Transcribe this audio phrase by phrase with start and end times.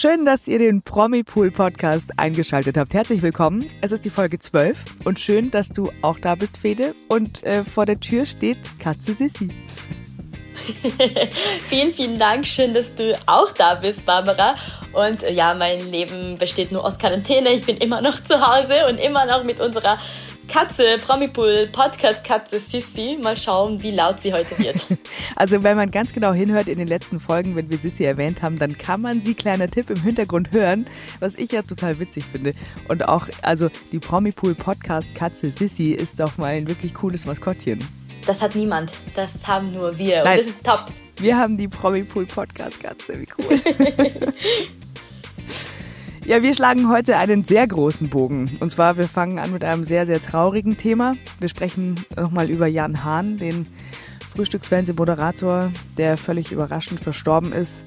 [0.00, 2.94] Schön, dass ihr den Promi-Pool Podcast eingeschaltet habt.
[2.94, 3.68] Herzlich willkommen.
[3.80, 6.94] Es ist die Folge 12 und schön, dass du auch da bist, Fede.
[7.08, 9.48] Und äh, vor der Tür steht Katze Sissi.
[11.66, 12.46] vielen, vielen Dank.
[12.46, 14.54] Schön, dass du auch da bist, Barbara.
[14.92, 17.48] Und äh, ja, mein Leben besteht nur aus Quarantäne.
[17.50, 19.98] Ich bin immer noch zu Hause und immer noch mit unserer
[20.48, 23.18] Katze, Promipool, Podcast-Katze Sissi.
[23.22, 24.86] Mal schauen, wie laut sie heute wird.
[25.36, 28.58] Also, wenn man ganz genau hinhört in den letzten Folgen, wenn wir Sissi erwähnt haben,
[28.58, 30.86] dann kann man sie, kleiner Tipp, im Hintergrund hören,
[31.20, 32.54] was ich ja total witzig finde.
[32.88, 37.84] Und auch, also, die Promipool Podcast-Katze Sissi ist doch mal ein wirklich cooles Maskottchen.
[38.26, 38.90] Das hat niemand.
[39.14, 40.24] Das haben nur wir.
[40.24, 40.86] Nein, Und das ist top.
[41.18, 43.20] Wir haben die Promipool Podcast-Katze.
[43.20, 43.60] Wie cool.
[46.28, 48.58] Ja, wir schlagen heute einen sehr großen Bogen.
[48.60, 51.16] Und zwar, wir fangen an mit einem sehr, sehr traurigen Thema.
[51.40, 53.66] Wir sprechen nochmal über Jan Hahn, den
[54.34, 57.86] Frühstücksfernsehmoderator, der völlig überraschend verstorben ist.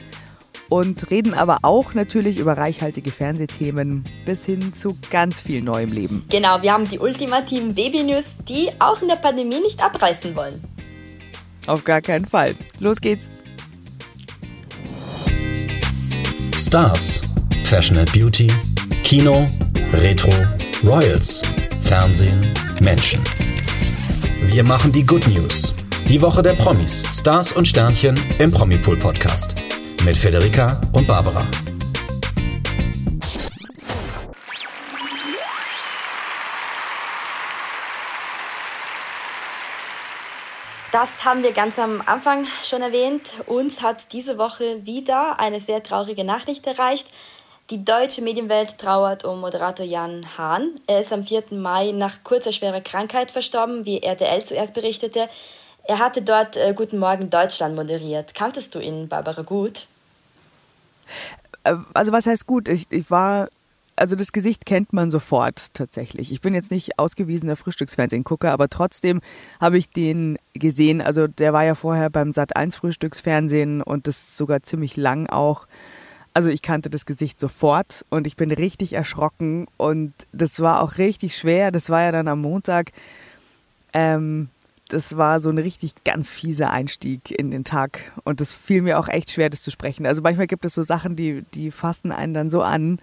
[0.69, 6.25] Und reden aber auch natürlich über reichhaltige Fernsehthemen bis hin zu ganz viel neuem Leben.
[6.29, 10.63] Genau, wir haben die ultimativen Baby-News, die auch in der Pandemie nicht abreißen wollen.
[11.67, 12.55] Auf gar keinen Fall.
[12.79, 13.29] Los geht's.
[16.57, 17.21] Stars
[17.73, 18.47] And Beauty,
[19.01, 19.45] Kino,
[19.93, 20.29] Retro,
[20.83, 21.41] Royals,
[21.83, 23.23] Fernsehen, Menschen.
[24.41, 25.73] Wir machen die Good News.
[26.09, 29.55] Die Woche der Promis, Stars und Sternchen im Promipool Podcast.
[30.03, 31.47] Mit Federica und Barbara.
[40.91, 43.31] Das haben wir ganz am Anfang schon erwähnt.
[43.45, 47.07] Uns hat diese Woche wieder eine sehr traurige Nachricht erreicht.
[47.71, 50.71] Die deutsche Medienwelt trauert um Moderator Jan Hahn.
[50.87, 51.43] Er ist am 4.
[51.51, 55.29] Mai nach kurzer schwerer Krankheit verstorben, wie RTL zuerst berichtete.
[55.85, 58.35] Er hatte dort äh, Guten Morgen Deutschland moderiert.
[58.35, 59.87] Kanntest du ihn, Barbara, gut?
[61.63, 62.67] Äh, also was heißt gut?
[62.67, 63.47] Ich, ich war
[63.95, 66.33] also das Gesicht kennt man sofort tatsächlich.
[66.33, 69.21] Ich bin jetzt nicht ausgewiesener Frühstücksfernsehen-Gucker, aber trotzdem
[69.61, 71.01] habe ich den gesehen.
[71.01, 75.67] Also der war ja vorher beim Sat 1 Frühstücksfernsehen und das sogar ziemlich lang auch.
[76.33, 80.97] Also ich kannte das Gesicht sofort und ich bin richtig erschrocken und das war auch
[80.97, 81.71] richtig schwer.
[81.71, 82.91] Das war ja dann am Montag.
[83.93, 84.49] Ähm,
[84.87, 88.99] das war so ein richtig ganz fieser Einstieg in den Tag und das fiel mir
[88.99, 90.05] auch echt schwer, das zu sprechen.
[90.05, 92.99] Also manchmal gibt es so Sachen, die, die fassen einen dann so an,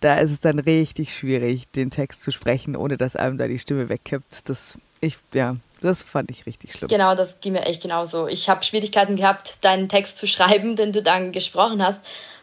[0.00, 3.58] da ist es dann richtig schwierig, den Text zu sprechen, ohne dass einem da die
[3.58, 4.48] Stimme wegkippt.
[4.48, 6.88] Das, ich, ja, das fand ich richtig schlimm.
[6.88, 8.26] Genau, das ging mir echt genauso.
[8.26, 12.00] Ich habe Schwierigkeiten gehabt, deinen Text zu schreiben, den du dann gesprochen hast.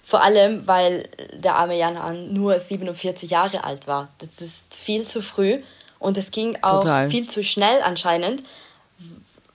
[0.07, 4.09] Vor allem, weil der arme Jan Hahn nur 47 Jahre alt war.
[4.19, 5.57] Das ist viel zu früh
[5.97, 7.09] und es ging auch Total.
[7.09, 8.43] viel zu schnell anscheinend,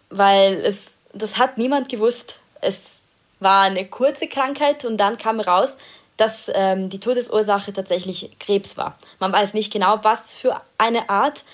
[0.09, 2.41] weil es, das hat niemand gewusst.
[2.61, 2.99] Es
[3.39, 5.77] war eine kurze Krankheit und dann kam raus,
[6.17, 8.99] dass ähm, die Todesursache tatsächlich Krebs war.
[9.21, 11.45] Man weiß nicht genau, was für eine Art,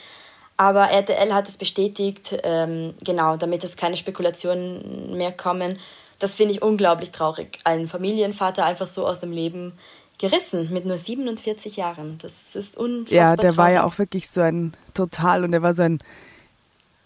[0.56, 5.79] aber RTL hat es bestätigt, ähm, genau, damit es keine Spekulationen mehr kommen
[6.19, 7.59] das finde ich unglaublich traurig.
[7.65, 9.72] Ein Familienvater einfach so aus dem Leben
[10.19, 12.19] gerissen mit nur 47 Jahren.
[12.19, 13.16] Das ist unfassbar.
[13.16, 13.56] Ja, der traurig.
[13.59, 15.99] war ja auch wirklich so ein total und der war so ein,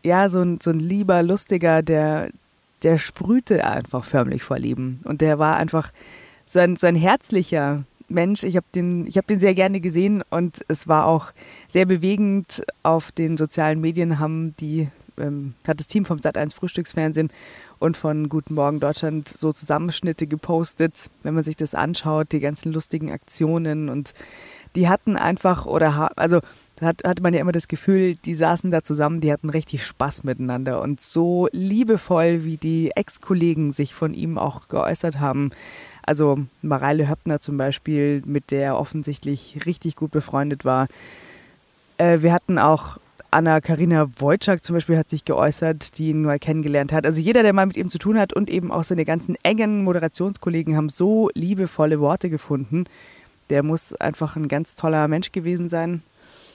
[0.05, 2.31] ja, so ein, so ein lieber, lustiger, der,
[2.83, 5.01] der sprühte einfach förmlich vor Leben.
[5.05, 5.93] Und der war einfach
[6.47, 8.43] so ein, so ein herzlicher Mensch.
[8.43, 11.33] Ich habe den, hab den sehr gerne gesehen und es war auch
[11.69, 12.63] sehr bewegend.
[12.83, 14.89] Auf den sozialen Medien haben die,
[15.19, 17.31] ähm, hat das Team vom Sat1 Frühstücksfernsehen
[17.81, 22.73] und von Guten Morgen Deutschland so Zusammenschnitte gepostet, wenn man sich das anschaut, die ganzen
[22.73, 24.13] lustigen Aktionen und
[24.77, 26.41] die hatten einfach oder also
[26.81, 30.25] hat, hatte man ja immer das Gefühl, die saßen da zusammen, die hatten richtig Spaß
[30.25, 35.51] miteinander und so liebevoll, wie die Ex-Kollegen sich von ihm auch geäußert haben.
[36.03, 40.87] Also Mareile Höppner zum Beispiel, mit der er offensichtlich richtig gut befreundet war.
[41.99, 42.99] Äh, wir hatten auch
[43.31, 47.07] Anna-Karina Wojcik zum Beispiel hat sich geäußert, die ihn mal kennengelernt hat.
[47.07, 49.85] Also jeder, der mal mit ihm zu tun hat und eben auch seine ganzen engen
[49.85, 52.85] Moderationskollegen haben so liebevolle Worte gefunden.
[53.51, 56.03] Der muss einfach ein ganz toller Mensch gewesen sein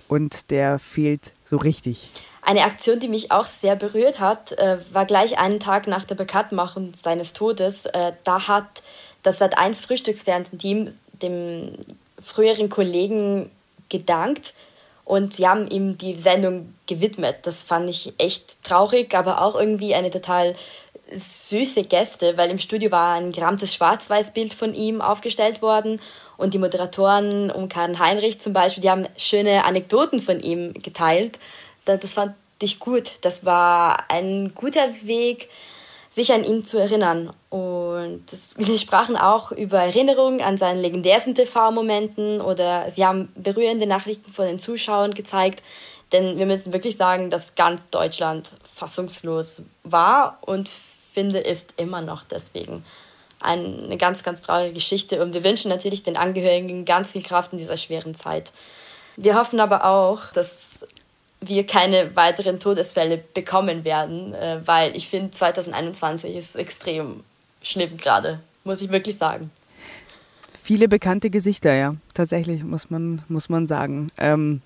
[0.08, 2.12] und der fehlt so richtig.
[2.42, 6.16] Eine Aktion, die mich auch sehr berührt hat, äh, war gleich einen Tag nach der
[6.16, 7.88] Bekanntmachung seines Todes.
[7.88, 8.84] Äh, da hat
[9.24, 10.90] das Sat1 Frühstücksfernsehteam
[11.22, 11.72] dem
[12.22, 13.50] früheren Kollegen
[13.90, 14.54] gedankt
[15.06, 17.38] und sie haben ihm die Sendung gewidmet.
[17.44, 20.56] Das fand ich echt traurig, aber auch irgendwie eine total
[21.14, 26.02] süße Gäste, weil im Studio war ein gerammtes Schwarz-Weiß-Bild von ihm aufgestellt worden
[26.38, 31.40] und die Moderatoren um Karin Heinrich zum Beispiel, die haben schöne Anekdoten von ihm geteilt.
[31.86, 33.14] Das fand ich gut.
[33.22, 35.50] Das war ein guter Weg,
[36.16, 37.34] sich an ihn zu erinnern.
[37.50, 38.26] Und
[38.58, 44.46] wir sprachen auch über Erinnerungen an seinen legendärsten TV-Momenten oder sie haben berührende Nachrichten von
[44.46, 45.62] den Zuschauern gezeigt.
[46.12, 52.24] Denn wir müssen wirklich sagen, dass ganz Deutschland fassungslos war und finde, ist immer noch
[52.24, 52.86] deswegen
[53.40, 55.22] eine ganz, ganz traurige Geschichte.
[55.22, 58.52] Und wir wünschen natürlich den Angehörigen ganz viel Kraft in dieser schweren Zeit.
[59.18, 60.56] Wir hoffen aber auch, dass
[61.48, 67.24] wir keine weiteren Todesfälle bekommen werden, äh, weil ich finde, 2021 ist extrem
[67.62, 69.52] schlimm gerade, muss ich wirklich sagen.
[70.64, 74.08] Viele bekannte Gesichter, ja, tatsächlich, muss man, muss man sagen.
[74.18, 74.62] Ähm,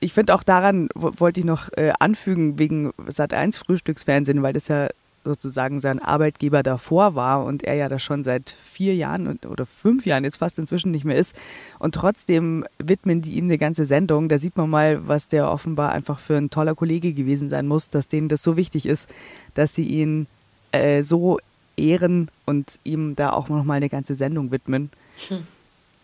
[0.00, 4.88] ich finde auch daran, wollte ich noch äh, anfügen, wegen Sat1 Frühstücksfernsehen, weil das ja
[5.24, 10.06] sozusagen sein Arbeitgeber davor war und er ja da schon seit vier Jahren oder fünf
[10.06, 11.34] Jahren jetzt fast inzwischen nicht mehr ist.
[11.78, 14.28] Und trotzdem widmen die ihm eine ganze Sendung.
[14.28, 17.90] Da sieht man mal, was der offenbar einfach für ein toller Kollege gewesen sein muss,
[17.90, 19.08] dass denen das so wichtig ist,
[19.54, 20.26] dass sie ihn
[20.72, 21.38] äh, so
[21.76, 24.90] ehren und ihm da auch noch mal eine ganze Sendung widmen.
[25.28, 25.46] Hm.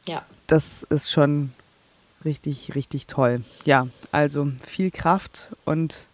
[0.07, 0.25] Ja.
[0.47, 1.53] Das ist schon
[2.25, 3.43] richtig, richtig toll.
[3.65, 6.08] Ja, also viel Kraft und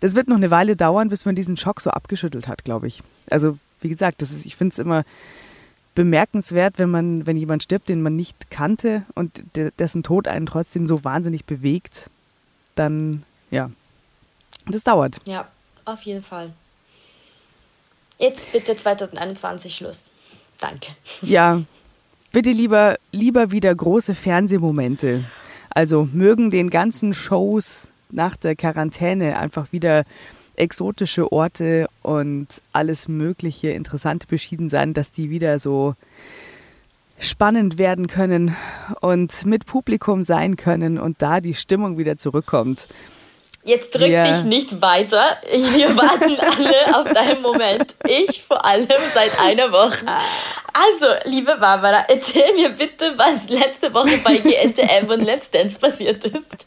[0.00, 3.02] das wird noch eine Weile dauern, bis man diesen Schock so abgeschüttelt hat, glaube ich.
[3.30, 5.04] Also, wie gesagt, das ist, ich finde es immer
[5.94, 10.46] bemerkenswert, wenn man, wenn jemand stirbt, den man nicht kannte und de dessen Tod einen
[10.46, 12.08] trotzdem so wahnsinnig bewegt,
[12.74, 13.70] dann ja,
[14.66, 15.18] das dauert.
[15.24, 15.48] Ja,
[15.84, 16.52] auf jeden Fall.
[18.18, 20.00] Jetzt bitte 2021 Schluss.
[20.58, 20.88] Danke.
[21.22, 21.62] Ja,
[22.32, 25.24] bitte lieber, lieber wieder große Fernsehmomente.
[25.70, 30.04] Also mögen den ganzen Shows nach der Quarantäne einfach wieder
[30.56, 35.94] exotische Orte und alles Mögliche interessant beschieden sein, dass die wieder so
[37.18, 38.56] spannend werden können
[39.00, 42.88] und mit Publikum sein können und da die Stimmung wieder zurückkommt.
[43.62, 44.32] Jetzt drück ja.
[44.32, 45.36] dich nicht weiter.
[45.52, 47.94] Wir warten alle auf deinen Moment.
[48.08, 50.06] Ich vor allem seit einer Woche.
[50.72, 56.24] Also, liebe Barbara, erzähl mir bitte, was letzte Woche bei GNTM und Let's Dance passiert
[56.24, 56.66] ist.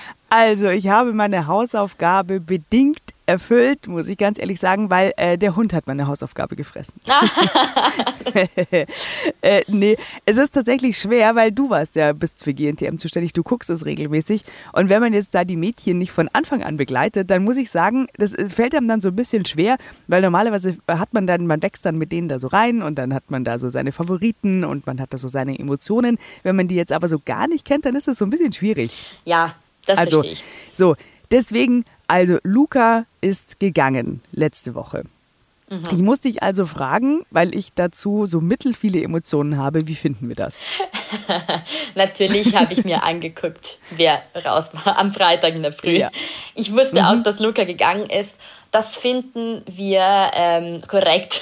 [0.33, 5.57] Also, ich habe meine Hausaufgabe bedingt erfüllt, muss ich ganz ehrlich sagen, weil äh, der
[5.57, 6.93] Hund hat meine Hausaufgabe gefressen.
[9.41, 13.43] äh, nee, es ist tatsächlich schwer, weil du warst ja, bist für GNTM zuständig, du
[13.43, 14.45] guckst es regelmäßig.
[14.71, 17.69] Und wenn man jetzt da die Mädchen nicht von Anfang an begleitet, dann muss ich
[17.69, 19.75] sagen, das, fällt einem dann so ein bisschen schwer,
[20.07, 23.13] weil normalerweise hat man dann, man wächst dann mit denen da so rein und dann
[23.13, 26.17] hat man da so seine Favoriten und man hat da so seine Emotionen.
[26.43, 28.53] Wenn man die jetzt aber so gar nicht kennt, dann ist es so ein bisschen
[28.53, 28.97] schwierig.
[29.25, 29.55] Ja,
[29.85, 30.43] das also, verstehe ich.
[30.73, 30.95] So,
[31.31, 35.03] deswegen, also Luca ist gegangen letzte Woche.
[35.69, 35.83] Mhm.
[35.91, 40.35] Ich muss dich also fragen, weil ich dazu so mittelfiele Emotionen habe, wie finden wir
[40.35, 40.61] das?
[41.95, 45.97] Natürlich habe ich mir angeguckt, wer raus war am Freitag in der Früh.
[45.97, 46.09] Ja.
[46.55, 47.05] Ich wusste mhm.
[47.05, 48.37] auch, dass Luca gegangen ist.
[48.71, 51.41] Das finden wir ähm, korrekt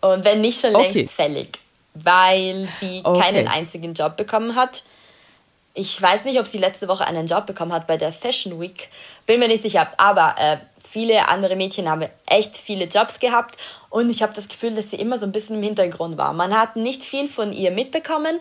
[0.00, 1.06] und wenn nicht schon längst okay.
[1.06, 1.58] fällig,
[1.94, 3.20] weil sie okay.
[3.20, 4.84] keinen einzigen Job bekommen hat
[5.74, 8.88] ich weiß nicht, ob sie letzte Woche einen Job bekommen hat bei der Fashion Week.
[9.26, 9.88] Bin mir nicht sicher.
[9.96, 13.56] Aber äh, viele andere Mädchen haben echt viele Jobs gehabt.
[13.90, 16.32] Und ich habe das Gefühl, dass sie immer so ein bisschen im Hintergrund war.
[16.32, 18.38] Man hat nicht viel von ihr mitbekommen,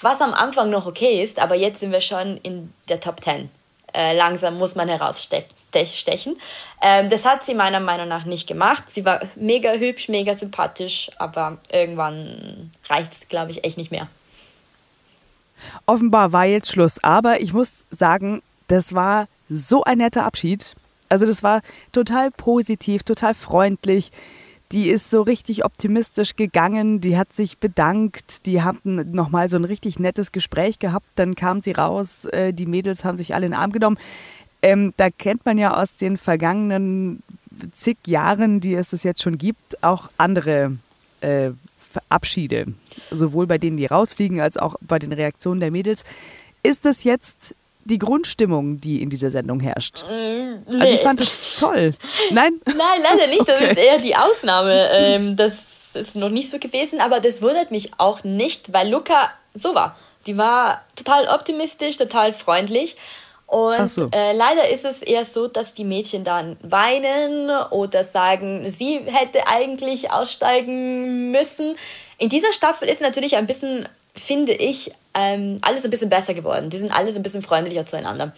[0.00, 1.38] was am Anfang noch okay ist.
[1.38, 3.48] Aber jetzt sind wir schon in der Top 10.
[3.94, 6.36] Äh, langsam muss man herausstechen.
[6.82, 8.82] Ähm, das hat sie meiner Meinung nach nicht gemacht.
[8.92, 11.12] Sie war mega hübsch, mega sympathisch.
[11.16, 14.08] Aber irgendwann reicht es, glaube ich, echt nicht mehr.
[15.86, 20.74] Offenbar war jetzt Schluss, aber ich muss sagen, das war so ein netter Abschied.
[21.08, 21.60] Also das war
[21.92, 24.10] total positiv, total freundlich.
[24.72, 29.66] Die ist so richtig optimistisch gegangen, die hat sich bedankt, die hatten nochmal so ein
[29.66, 33.52] richtig nettes Gespräch gehabt, dann kam sie raus, äh, die Mädels haben sich alle in
[33.52, 33.98] den Arm genommen.
[34.62, 37.22] Ähm, da kennt man ja aus den vergangenen
[37.72, 40.78] zig Jahren, die es es jetzt schon gibt, auch andere
[41.20, 41.50] äh,
[42.08, 42.66] Abschiede,
[43.10, 46.04] sowohl bei denen, die rausfliegen, als auch bei den Reaktionen der Mädels.
[46.62, 50.04] Ist das jetzt die Grundstimmung, die in dieser Sendung herrscht?
[50.08, 50.42] Nee.
[50.42, 51.94] Mm, also ich fand das toll.
[52.30, 52.60] Nein?
[52.66, 53.48] Nein, leider nicht.
[53.48, 53.72] Das okay.
[53.72, 54.88] ist eher die Ausnahme.
[54.92, 55.54] Ähm, das
[55.94, 59.96] ist noch nicht so gewesen, aber das wundert mich auch nicht, weil Luca so war.
[60.26, 62.96] Die war total optimistisch, total freundlich
[63.52, 64.08] und so.
[64.12, 69.46] äh, leider ist es eher so, dass die Mädchen dann weinen oder sagen, sie hätte
[69.46, 71.76] eigentlich aussteigen müssen.
[72.16, 76.70] In dieser Staffel ist natürlich ein bisschen, finde ich, ähm, alles ein bisschen besser geworden.
[76.70, 78.32] Die sind alle so ein bisschen freundlicher zueinander.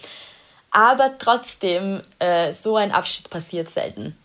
[0.72, 4.16] Aber trotzdem, äh, so ein Abschied passiert selten.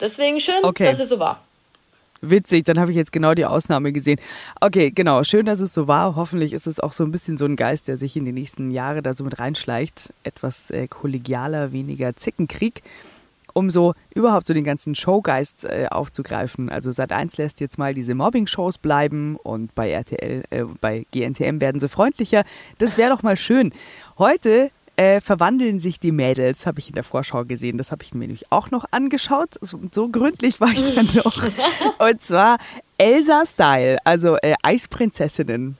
[0.00, 0.84] Deswegen schön, okay.
[0.84, 1.42] dass es so war.
[2.24, 4.20] Witzig, dann habe ich jetzt genau die Ausnahme gesehen.
[4.60, 6.14] Okay, genau, schön, dass es so war.
[6.14, 8.70] Hoffentlich ist es auch so ein bisschen so ein Geist, der sich in die nächsten
[8.70, 10.14] Jahre da so mit reinschleicht.
[10.22, 12.82] Etwas äh, kollegialer, weniger Zickenkrieg.
[13.54, 16.70] um so überhaupt so den ganzen Showgeist äh, aufzugreifen.
[16.70, 21.80] Also Sat1 lässt jetzt mal diese Mobbing-Shows bleiben und bei RTL, äh, bei GNTM werden
[21.80, 22.44] sie freundlicher.
[22.78, 23.72] Das wäre doch mal schön.
[24.16, 27.78] Heute äh, verwandeln sich die Mädels, habe ich in der Vorschau gesehen.
[27.78, 29.54] Das habe ich mir nämlich auch noch angeschaut.
[29.60, 31.42] So, so gründlich war ich dann doch.
[31.98, 32.58] Und zwar
[32.98, 35.76] Elsa Style, also äh, Eisprinzessinnen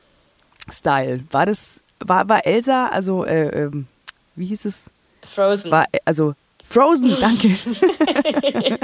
[0.70, 1.24] Style.
[1.30, 3.86] War das, war, war Elsa, also, äh, ähm,
[4.34, 4.84] wie hieß es?
[5.22, 5.70] Frozen.
[5.70, 7.48] War, äh, also Frozen, danke.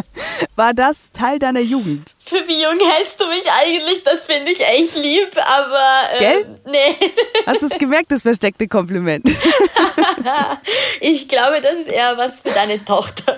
[0.57, 2.15] War das Teil deiner Jugend?
[2.19, 4.03] Für wie jung hältst du mich eigentlich?
[4.05, 6.15] Das finde ich echt lieb, aber.
[6.15, 6.59] Äh, Gell?
[6.67, 7.11] Nee.
[7.47, 9.27] Hast du es gemerkt, das versteckte Kompliment?
[11.01, 13.37] ich glaube, das ist eher was für deine Tochter.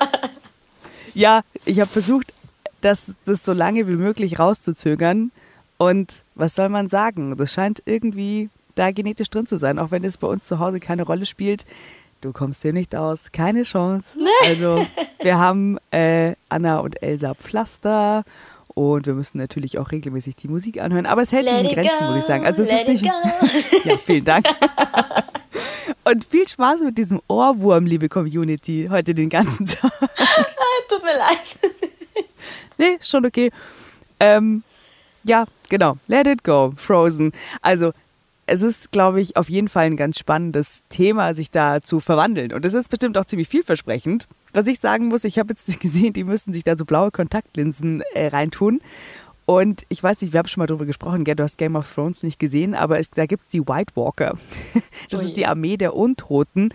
[1.14, 2.33] Ja, ich habe versucht,
[2.80, 5.33] das, das so lange wie möglich rauszuzögern.
[5.78, 7.37] Und was soll man sagen?
[7.37, 10.80] Das scheint irgendwie da genetisch drin zu sein, auch wenn es bei uns zu Hause
[10.80, 11.64] keine Rolle spielt
[12.21, 14.19] du kommst dir nicht aus, keine Chance.
[14.19, 14.49] Nee.
[14.49, 14.87] Also
[15.23, 18.25] wir haben äh, Anna und Elsa Pflaster
[18.69, 21.99] und wir müssen natürlich auch regelmäßig die Musik anhören, aber es hält sich in Grenzen,
[21.99, 22.47] go, muss ich sagen.
[22.47, 23.05] Also es ist nicht.
[23.85, 24.47] ja, vielen Dank.
[26.05, 29.91] und viel Spaß mit diesem Ohrwurm, liebe Community, heute den ganzen Tag.
[30.89, 31.73] Tut mir leid.
[32.79, 33.50] nee, schon okay.
[34.19, 34.62] Ähm,
[35.25, 35.97] ja, genau.
[36.07, 37.33] Let it go, Frozen.
[37.62, 37.93] Also
[38.50, 42.52] es ist, glaube ich, auf jeden Fall ein ganz spannendes Thema, sich da zu verwandeln.
[42.52, 44.26] Und es ist bestimmt auch ziemlich vielversprechend.
[44.52, 48.02] Was ich sagen muss, ich habe jetzt gesehen, die müssen sich da so blaue Kontaktlinsen
[48.14, 48.80] äh, reintun.
[49.47, 51.92] Und ich weiß nicht, wir haben schon mal drüber gesprochen, gell, du hast Game of
[51.92, 54.37] Thrones nicht gesehen, aber es, da gibt es die White Walker.
[55.11, 56.73] Das ist die Armee der Untoten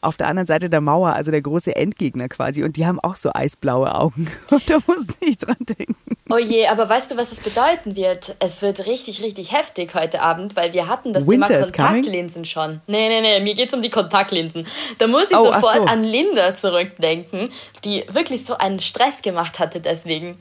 [0.00, 2.62] auf der anderen Seite der Mauer, also der große Endgegner quasi.
[2.62, 4.30] Und die haben auch so eisblaue Augen.
[4.50, 5.96] Und da muss ich dran denken.
[6.28, 8.34] Oh je, aber weißt du, was es bedeuten wird?
[8.40, 12.80] Es wird richtig, richtig heftig heute Abend, weil wir hatten das Winter Thema Kontaktlinsen schon.
[12.86, 14.66] Nee, nee, nee, mir geht es um die Kontaktlinsen.
[14.98, 15.84] Da muss ich oh, sofort so.
[15.84, 17.50] an Linda zurückdenken,
[17.84, 20.36] die wirklich so einen Stress gemacht hatte deswegen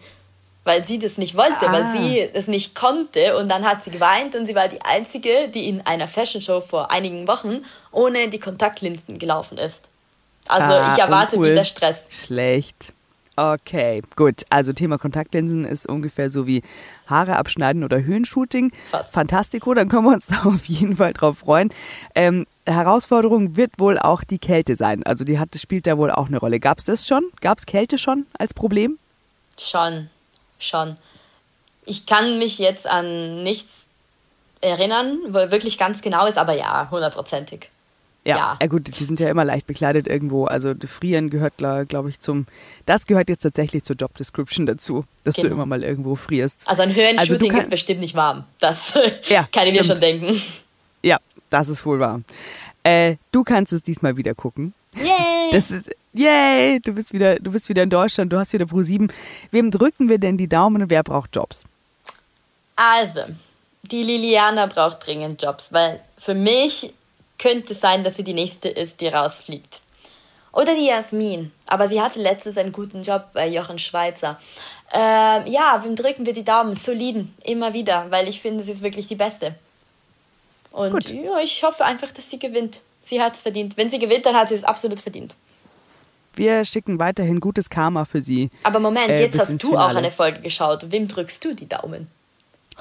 [0.66, 1.72] weil sie das nicht wollte, ah.
[1.72, 3.38] weil sie es nicht konnte.
[3.38, 6.60] Und dann hat sie geweint und sie war die Einzige, die in einer Fashion Show
[6.60, 9.90] vor einigen Wochen ohne die Kontaktlinsen gelaufen ist.
[10.48, 11.52] Also ah, ich erwarte uncool.
[11.52, 12.08] wieder Stress.
[12.10, 12.94] Schlecht.
[13.38, 14.44] Okay, gut.
[14.50, 16.62] Also Thema Kontaktlinsen ist ungefähr so wie
[17.08, 18.72] Haare abschneiden oder Höhenshooting.
[18.90, 19.14] Fast.
[19.14, 21.72] Fantastico, dann können wir uns da auf jeden Fall drauf freuen.
[22.16, 25.04] Ähm, Herausforderung wird wohl auch die Kälte sein.
[25.04, 26.60] Also die hat, spielt da wohl auch eine Rolle.
[26.60, 27.26] Gab es das schon?
[27.42, 28.98] Gab es Kälte schon als Problem?
[29.60, 30.10] Schon
[30.60, 30.98] schon.
[31.86, 33.86] Ich kann mich jetzt an nichts
[34.62, 37.70] erinnern, wo wirklich ganz genau ist, aber ja, hundertprozentig.
[38.26, 38.58] Ja, ja.
[38.60, 40.46] ja, gut, die sind ja immer leicht bekleidet irgendwo.
[40.46, 42.48] Also Frieren gehört, glaube ich, zum.
[42.88, 45.50] Das gehört jetzt tatsächlich zur Job Description dazu, dass genau.
[45.50, 46.64] du immer mal irgendwo frierst.
[46.66, 48.46] Also ein Höhenshooting also ist bestimmt nicht warm.
[48.60, 48.96] Das
[49.30, 50.42] ja, kann ich mir schon denken.
[51.04, 51.20] Ja,
[51.52, 52.22] das ist wohl wahr.
[52.82, 54.74] Äh, du kannst es diesmal wieder gucken.
[54.96, 55.52] Yay!
[55.52, 56.80] Das ist, yay!
[56.80, 59.12] Du bist wieder, du bist wieder in Deutschland, du hast wieder Pro 7.
[59.52, 61.64] Wem drücken wir denn die Daumen und wer braucht Jobs?
[62.76, 63.22] Also,
[63.84, 66.94] die Liliana braucht dringend Jobs, weil für mich
[67.38, 69.82] könnte es sein, dass sie die nächste ist, die rausfliegt.
[70.52, 71.52] Oder die Jasmin.
[71.68, 74.40] Aber sie hatte letztens einen guten Job bei Jochen Schweizer.
[74.94, 76.78] Ähm, ja, wem drücken wir die Daumen?
[76.78, 79.56] Soliden, immer wieder, weil ich finde, sie ist wirklich die Beste.
[80.72, 82.82] Und ja, ich hoffe einfach, dass sie gewinnt.
[83.02, 83.78] Sie hat es verdient.
[83.78, 85.36] Wenn sie gewinnt, dann hat sie es absolut verdient.
[86.36, 88.50] Wir schicken weiterhin gutes Karma für sie.
[88.64, 89.92] Aber Moment, äh, jetzt hast du Finale.
[89.92, 90.92] auch eine Folge geschaut.
[90.92, 92.08] Wem drückst du die Daumen?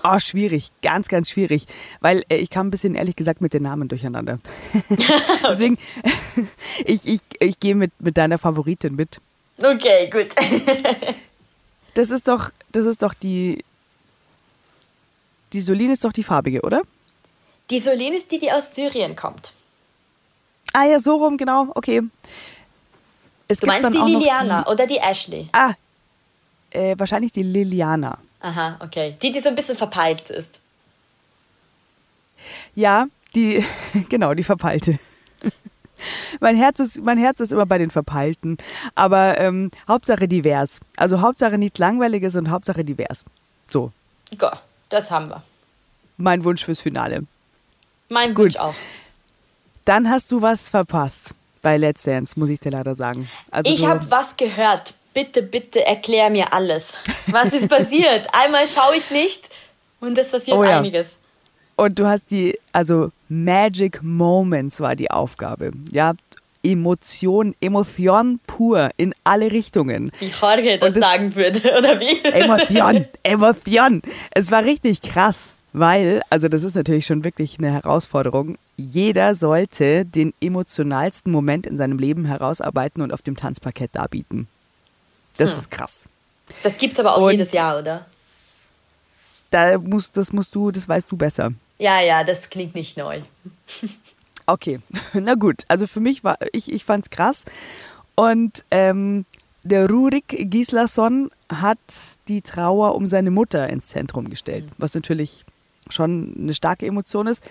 [0.02, 1.66] Oh, schwierig, ganz, ganz schwierig,
[2.00, 4.40] weil äh, ich kam ein bisschen ehrlich gesagt mit den Namen durcheinander.
[5.48, 5.78] Deswegen,
[6.84, 9.20] ich, ich, ich gehe mit, mit deiner Favoritin mit.
[9.56, 10.34] Okay, gut.
[11.94, 13.64] das ist doch, das ist doch die,
[15.52, 16.82] die Solin ist doch die farbige, oder?
[17.70, 19.52] Die Solin ist die, die aus Syrien kommt.
[20.72, 22.02] Ah ja, so rum, genau, okay.
[23.48, 25.48] Es du meinst die Liliana die, oder die Ashley?
[25.52, 25.74] Ah,
[26.70, 28.18] äh, wahrscheinlich die Liliana.
[28.40, 29.16] Aha, okay.
[29.22, 30.60] Die, die so ein bisschen verpeilt ist.
[32.74, 33.64] Ja, die,
[34.08, 34.98] genau, die verpeilte.
[36.40, 38.58] mein, Herz ist, mein Herz ist immer bei den Verpeilten.
[38.94, 40.80] Aber ähm, Hauptsache divers.
[40.96, 43.24] Also Hauptsache nichts Langweiliges und Hauptsache divers.
[43.70, 43.92] So.
[44.36, 44.50] Go,
[44.88, 45.42] das haben wir.
[46.16, 47.22] Mein Wunsch fürs Finale.
[48.08, 48.44] Mein Gut.
[48.44, 48.74] Wunsch auch.
[49.84, 51.34] Dann hast du was verpasst
[51.64, 53.28] bei Let's Dance, muss ich dir leider sagen.
[53.50, 54.94] Also ich habe was gehört.
[55.14, 57.00] Bitte, bitte erklär mir alles.
[57.28, 58.28] Was ist passiert?
[58.32, 59.48] Einmal schaue ich nicht
[60.00, 60.78] und es passiert oh ja.
[60.78, 61.18] einiges.
[61.76, 65.72] Und du hast die, also Magic Moments war die Aufgabe.
[65.90, 66.12] Ja,
[66.62, 70.10] Emotion, Emotion pur in alle Richtungen.
[70.18, 72.24] Wie Jorge das, das sagen würde, oder wie?
[72.24, 74.02] Emotion, Emotion.
[74.32, 75.54] Es war richtig krass.
[75.74, 78.58] Weil, also das ist natürlich schon wirklich eine Herausforderung.
[78.76, 84.46] Jeder sollte den emotionalsten Moment in seinem Leben herausarbeiten und auf dem Tanzparkett darbieten.
[85.36, 85.58] Das hm.
[85.58, 86.04] ist krass.
[86.62, 88.06] Das gibt es aber auch Und jedes Jahr, oder?
[89.50, 91.50] Da musst, das musst du, das weißt du besser.
[91.78, 93.20] Ja, ja, das klingt nicht neu.
[94.46, 94.80] Okay,
[95.14, 95.62] na gut.
[95.68, 97.44] Also für mich war, ich, ich fand's krass.
[98.14, 99.24] Und ähm,
[99.62, 101.78] der Rurik Gislason hat
[102.28, 105.46] die Trauer um seine Mutter ins Zentrum gestellt, was natürlich
[105.90, 107.42] schon eine starke Emotion ist.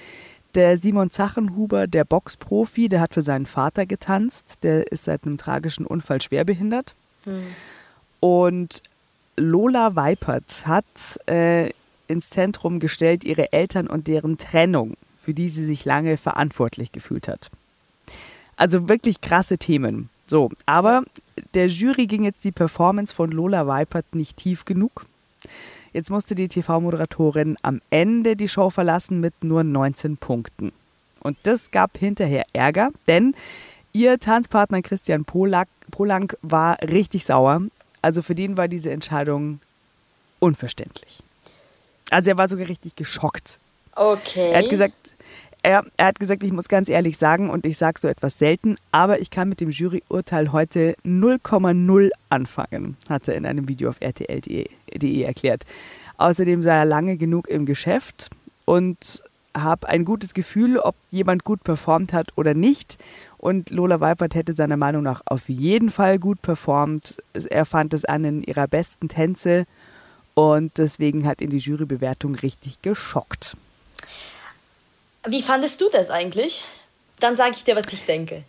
[0.55, 4.57] Der Simon Zachenhuber, der Boxprofi, der hat für seinen Vater getanzt.
[4.61, 6.95] Der ist seit einem tragischen Unfall schwerbehindert.
[7.25, 7.47] Mhm.
[8.19, 8.83] Und
[9.35, 10.85] Lola Weipert hat
[11.25, 11.71] äh,
[12.07, 17.27] ins Zentrum gestellt ihre Eltern und deren Trennung, für die sie sich lange verantwortlich gefühlt
[17.27, 17.49] hat.
[18.55, 20.09] Also wirklich krasse Themen.
[20.27, 21.03] So, aber
[21.53, 25.05] der Jury ging jetzt die Performance von Lola Weipert nicht tief genug.
[25.93, 30.71] Jetzt musste die TV-Moderatorin am Ende die Show verlassen mit nur 19 Punkten.
[31.21, 33.35] Und das gab hinterher Ärger, denn
[33.93, 37.61] ihr Tanzpartner Christian Polak, Polank war richtig sauer.
[38.01, 39.59] Also für den war diese Entscheidung
[40.39, 41.19] unverständlich.
[42.09, 43.59] Also er war sogar richtig geschockt.
[43.95, 44.51] Okay.
[44.51, 45.12] Er hat gesagt,
[45.63, 48.75] er, er, hat gesagt, ich muss ganz ehrlich sagen, und ich sage so etwas selten,
[48.91, 54.01] aber ich kann mit dem Juryurteil heute 0,0 anfangen, hat er in einem Video auf
[54.01, 55.63] rtl.de erklärt.
[56.17, 58.29] Außerdem sei er lange genug im Geschäft
[58.65, 59.23] und
[59.55, 62.97] habe ein gutes Gefühl, ob jemand gut performt hat oder nicht.
[63.37, 67.17] Und Lola Weipert hätte seiner Meinung nach auf jeden Fall gut performt.
[67.49, 69.65] Er fand es einen ihrer besten Tänze
[70.33, 73.55] und deswegen hat ihn die Jurybewertung richtig geschockt.
[75.27, 76.63] Wie fandest du das eigentlich?
[77.19, 78.43] Dann sage ich dir, was ich denke.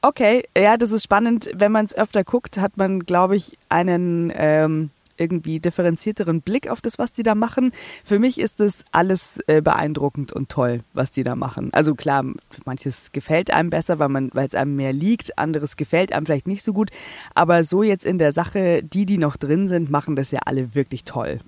[0.00, 1.50] Okay, ja, das ist spannend.
[1.54, 6.80] Wenn man es öfter guckt, hat man, glaube ich, einen ähm, irgendwie differenzierteren Blick auf
[6.80, 7.72] das, was die da machen.
[8.04, 11.70] Für mich ist das alles äh, beeindruckend und toll, was die da machen.
[11.72, 12.24] Also klar,
[12.64, 16.72] manches gefällt einem besser, weil es einem mehr liegt, anderes gefällt einem vielleicht nicht so
[16.72, 16.90] gut.
[17.34, 20.74] Aber so jetzt in der Sache, die, die noch drin sind, machen das ja alle
[20.74, 21.40] wirklich toll.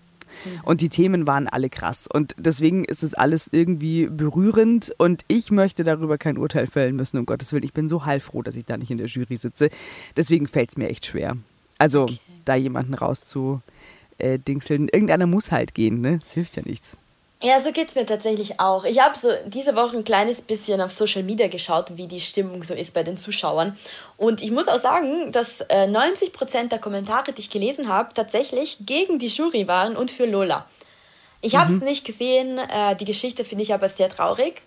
[0.62, 2.06] Und die Themen waren alle krass.
[2.12, 4.94] Und deswegen ist es alles irgendwie berührend.
[4.98, 7.64] Und ich möchte darüber kein Urteil fällen müssen, um Gottes Willen.
[7.64, 9.70] Ich bin so heilfroh, dass ich da nicht in der Jury sitze.
[10.16, 11.36] Deswegen fällt es mir echt schwer.
[11.78, 12.18] Also okay.
[12.44, 14.88] da jemanden rauszudingseln.
[14.88, 16.18] Äh, Irgendeiner muss halt gehen, ne?
[16.22, 16.98] Das hilft ja nichts.
[17.42, 18.84] Ja, so geht es mir tatsächlich auch.
[18.84, 22.62] Ich habe so diese Woche ein kleines bisschen auf Social Media geschaut, wie die Stimmung
[22.64, 23.78] so ist bei den Zuschauern.
[24.18, 28.12] Und ich muss auch sagen, dass äh, 90 Prozent der Kommentare, die ich gelesen habe,
[28.12, 30.66] tatsächlich gegen die Jury waren und für Lola.
[31.40, 31.86] Ich habe es mhm.
[31.86, 32.58] nicht gesehen.
[32.58, 34.60] Äh, die Geschichte finde ich aber sehr traurig.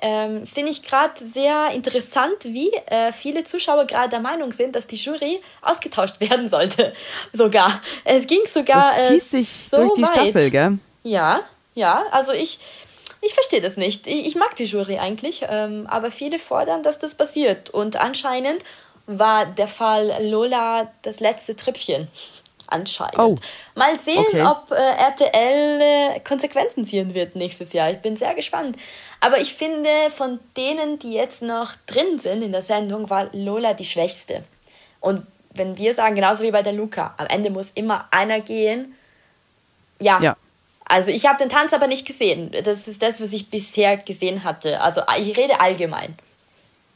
[0.00, 4.86] Ähm, finde ich gerade sehr interessant, wie äh, viele Zuschauer gerade der Meinung sind, dass
[4.86, 6.92] die Jury ausgetauscht werden sollte.
[7.32, 7.80] Sogar.
[8.04, 8.94] Es ging sogar.
[8.96, 10.10] Das zieht äh, sich so durch die weit.
[10.10, 10.78] Staffel, gell?
[11.02, 11.40] Ja.
[11.74, 12.58] Ja, also ich,
[13.20, 14.06] ich verstehe das nicht.
[14.06, 17.70] Ich, ich, mag die Jury eigentlich, ähm, aber viele fordern, dass das passiert.
[17.70, 18.62] Und anscheinend
[19.06, 22.08] war der Fall Lola das letzte Trüpfchen.
[22.66, 23.18] Anscheinend.
[23.18, 23.36] Oh.
[23.74, 24.42] Mal sehen, okay.
[24.42, 27.90] ob äh, RTL äh, Konsequenzen ziehen wird nächstes Jahr.
[27.90, 28.76] Ich bin sehr gespannt.
[29.20, 33.74] Aber ich finde, von denen, die jetzt noch drin sind in der Sendung, war Lola
[33.74, 34.44] die schwächste.
[35.00, 38.94] Und wenn wir sagen, genauso wie bei der Luca, am Ende muss immer einer gehen.
[40.00, 40.36] Ja, ja.
[40.84, 42.50] Also ich habe den Tanz aber nicht gesehen.
[42.64, 44.80] Das ist das, was ich bisher gesehen hatte.
[44.80, 46.14] Also ich rede allgemein.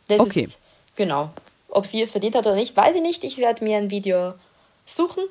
[0.08, 0.44] Das okay.
[0.44, 0.58] Ist,
[0.96, 1.30] genau.
[1.70, 3.24] Ob sie es verdient hat oder nicht, weiß ich nicht.
[3.24, 4.34] Ich werde mir ein Video
[4.84, 5.24] suchen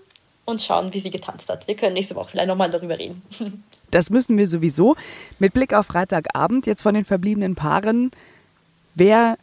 [0.45, 1.67] und schauen, wie sie getanzt hat.
[1.67, 3.21] Wir können nächste Woche vielleicht nochmal darüber reden.
[3.89, 4.97] Das müssen wir sowieso.
[5.39, 8.11] Mit Blick auf Freitagabend, jetzt von den verbliebenen Paaren,
[8.95, 9.37] wer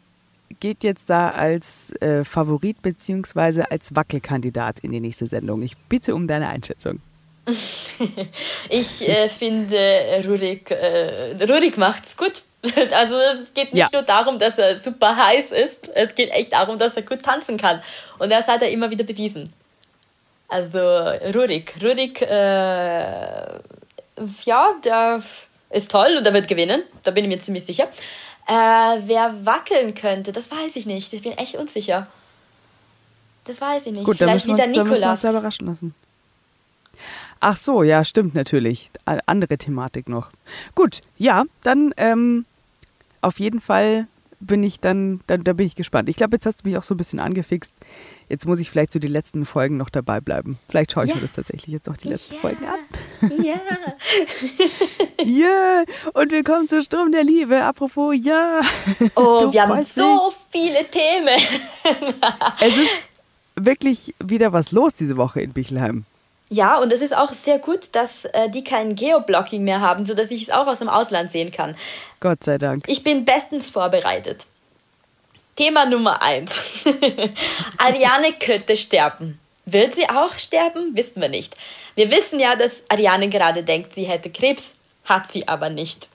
[0.59, 3.63] geht jetzt da als äh, Favorit bzw.
[3.71, 5.63] als Wackelkandidat in die nächste Sendung?
[5.63, 7.01] Ich bitte um deine Einschätzung.
[8.69, 12.41] ich äh, finde, Rurik, äh, Rurik macht's gut.
[12.91, 13.89] Also es geht nicht ja.
[13.93, 17.57] nur darum, dass er super heiß ist, es geht echt darum, dass er gut tanzen
[17.57, 17.79] kann.
[18.17, 19.53] Und das hat er immer wieder bewiesen.
[20.47, 23.59] Also Rurik, Rurik, äh,
[24.45, 25.21] ja, der
[25.69, 27.87] ist toll und er wird gewinnen, da bin ich mir ziemlich sicher.
[28.47, 31.13] Äh, wer wackeln könnte, das weiß ich nicht.
[31.13, 32.07] Ich bin echt unsicher.
[33.45, 34.05] Das weiß ich nicht.
[34.05, 34.87] Gut, Vielleicht wieder Nikolas.
[34.87, 35.95] Da müssen wir uns überraschen lassen.
[37.39, 38.89] Ach so, ja, stimmt natürlich.
[39.05, 40.29] Andere Thematik noch.
[40.73, 42.45] Gut, ja, dann ähm,
[43.21, 44.07] auf jeden Fall
[44.39, 46.09] bin ich dann, dann, da bin ich gespannt.
[46.09, 47.73] Ich glaube, jetzt hast du mich auch so ein bisschen angefixt.
[48.29, 50.59] Jetzt muss ich vielleicht so die letzten Folgen noch dabei bleiben.
[50.69, 51.15] Vielleicht schaue ich ja.
[51.15, 52.41] mir das tatsächlich jetzt noch die letzten ja.
[52.41, 53.43] Folgen an.
[53.43, 53.55] Ja.
[55.23, 55.83] ja.
[56.13, 57.63] Und wir kommen zur Sturm der Liebe.
[57.63, 58.61] Apropos, ja.
[59.15, 61.39] Oh, du wir haben so viele Themen.
[62.61, 63.07] es ist
[63.55, 66.05] wirklich wieder was los diese Woche in Bichelheim.
[66.49, 70.29] Ja, und es ist auch sehr gut, dass äh, die kein Geoblocking mehr haben, sodass
[70.29, 71.75] ich es auch aus dem Ausland sehen kann.
[72.19, 72.85] Gott sei Dank.
[72.87, 74.45] Ich bin bestens vorbereitet.
[75.55, 76.83] Thema Nummer eins.
[77.77, 79.39] Ariane könnte sterben.
[79.65, 80.95] Wird sie auch sterben?
[80.95, 81.55] Wissen wir nicht.
[81.95, 86.09] Wir wissen ja, dass Ariane gerade denkt, sie hätte Krebs, hat sie aber nicht.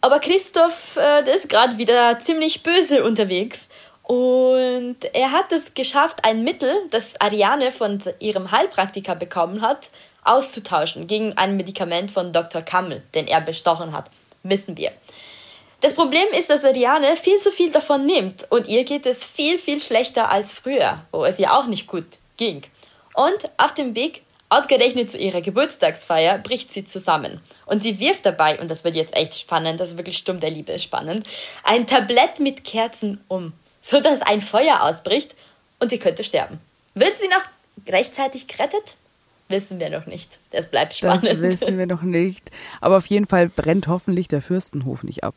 [0.00, 3.70] Aber Christoph, äh, der ist gerade wieder ziemlich böse unterwegs.
[4.06, 9.88] Und er hat es geschafft, ein Mittel, das Ariane von ihrem Heilpraktiker bekommen hat,
[10.22, 12.62] auszutauschen gegen ein Medikament von Dr.
[12.62, 14.08] Kammel, den er bestochen hat.
[14.44, 14.92] Wissen wir.
[15.80, 19.58] Das Problem ist, dass Ariane viel zu viel davon nimmt und ihr geht es viel,
[19.58, 22.62] viel schlechter als früher, wo es ihr auch nicht gut ging.
[23.12, 27.40] Und auf dem Weg, ausgerechnet zu ihrer Geburtstagsfeier, bricht sie zusammen.
[27.66, 30.50] Und sie wirft dabei, und das wird jetzt echt spannend, das ist wirklich Stumm der
[30.50, 31.26] Liebe spannend,
[31.64, 33.52] ein Tablett mit Kerzen um,
[33.86, 35.36] sodass ein Feuer ausbricht
[35.78, 36.58] und sie könnte sterben.
[36.94, 38.96] Wird sie noch rechtzeitig gerettet?
[39.48, 40.38] Wissen wir noch nicht.
[40.50, 41.24] Das bleibt spannend.
[41.24, 42.50] Das wissen wir noch nicht.
[42.80, 45.34] Aber auf jeden Fall brennt hoffentlich der Fürstenhof nicht ab.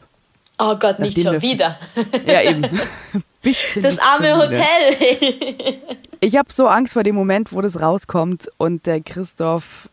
[0.57, 1.77] Oh Gott, nicht schon wieder.
[2.25, 2.63] Ja, eben.
[3.41, 5.79] Bitte das arme Hotel.
[6.19, 9.89] ich habe so Angst vor dem Moment, wo das rauskommt und der Christoph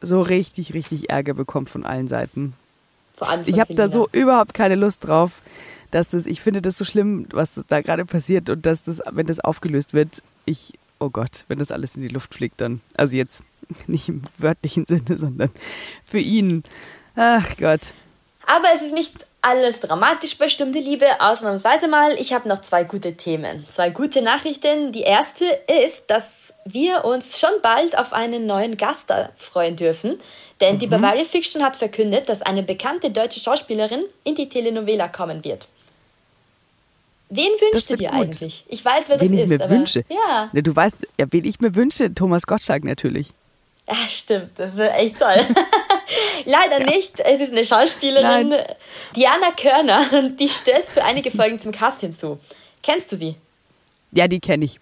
[0.00, 2.54] so richtig, richtig Ärger bekommt von allen Seiten.
[3.16, 5.30] Vor allem ich habe da so überhaupt keine Lust drauf,
[5.90, 9.26] dass das, ich finde das so schlimm, was da gerade passiert und dass das, wenn
[9.26, 13.16] das aufgelöst wird, ich, oh Gott, wenn das alles in die Luft fliegt, dann, also
[13.16, 13.42] jetzt
[13.86, 15.50] nicht im wörtlichen Sinne, sondern
[16.04, 16.64] für ihn.
[17.16, 17.80] Ach Gott.
[18.46, 22.14] Aber es ist nicht alles dramatisch bei Stunde Liebe, ausnahmsweise mal.
[22.14, 24.92] Ich habe noch zwei gute Themen, zwei gute Nachrichten.
[24.92, 25.44] Die erste
[25.84, 30.18] ist, dass wir uns schon bald auf einen neuen Gast freuen dürfen.
[30.60, 30.78] Denn mhm.
[30.80, 35.68] die Bavaria Fiction hat verkündet, dass eine bekannte deutsche Schauspielerin in die Telenovela kommen wird.
[37.30, 38.18] Wen wünschst du dir gut.
[38.18, 38.64] eigentlich?
[38.68, 39.58] Ich weiß, wer wen das ich ist.
[39.60, 40.04] Mir wünsche.
[40.08, 40.50] Ja.
[40.52, 43.28] Du weißt, ja, wen ich mir wünsche, Thomas Gottschalk natürlich.
[43.88, 44.50] Ja, stimmt.
[44.56, 45.46] Das wäre echt toll.
[46.44, 46.86] Leider ja.
[46.86, 47.20] nicht.
[47.20, 48.64] Es ist eine Schauspielerin, Nein.
[49.14, 52.40] Diana Körner, die stößt für einige Folgen zum Cast hinzu.
[52.82, 53.36] Kennst du sie?
[54.12, 54.80] Ja, die kenne ich.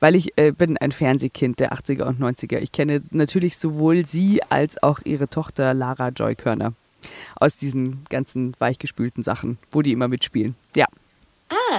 [0.00, 2.58] Weil ich äh, bin ein Fernsehkind der 80er und 90er.
[2.58, 6.74] Ich kenne natürlich sowohl sie als auch ihre Tochter Lara Joy Körner.
[7.36, 10.54] Aus diesen ganzen weichgespülten Sachen, wo die immer mitspielen.
[10.74, 10.86] Ja.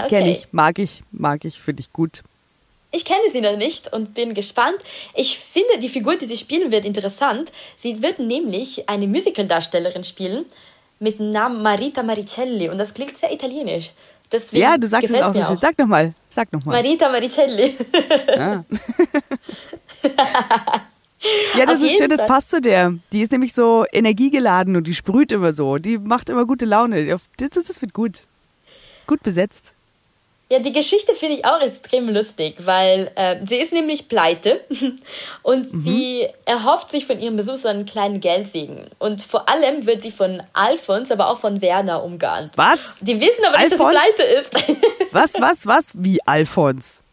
[0.10, 0.22] Okay.
[0.22, 2.24] Kenne ich, mag ich, mag ich, finde ich gut.
[2.92, 4.80] Ich kenne sie noch nicht und bin gespannt.
[5.14, 7.52] Ich finde die Figur, die sie spielen wird, interessant.
[7.76, 10.46] Sie wird nämlich eine Musicaldarstellerin spielen
[11.00, 13.92] mit dem Namen Marita Maricelli und das klingt sehr italienisch.
[14.32, 15.60] Deswegen ja, du sagst es auch so schön.
[15.60, 16.82] Sag nochmal, sag nochmal.
[16.82, 17.76] Marita Maricelli.
[18.38, 18.64] Ah.
[21.58, 22.96] ja, das Auf ist schön, das passt zu der.
[23.12, 25.78] Die ist nämlich so energiegeladen und die sprüht immer so.
[25.78, 27.06] Die macht immer gute Laune.
[27.06, 28.22] Das, das wird gut.
[29.06, 29.74] Gut besetzt.
[30.52, 34.62] Ja, die Geschichte finde ich auch extrem lustig, weil äh, sie ist nämlich pleite
[35.44, 35.82] und mhm.
[35.84, 38.90] sie erhofft sich von ihrem Besuch so einen kleinen Geldsegen.
[38.98, 42.54] Und vor allem wird sie von Alfons, aber auch von Werner umgarnt.
[42.56, 43.00] Was?
[43.02, 44.50] Die wissen aber nicht, dass sie pleite ist.
[45.12, 45.86] was, was, was?
[45.94, 47.04] Wie Alfons?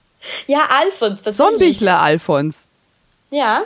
[0.47, 1.21] Ja, Alfons.
[1.37, 2.69] Sonnenbichler Alfons.
[3.31, 3.65] Ja.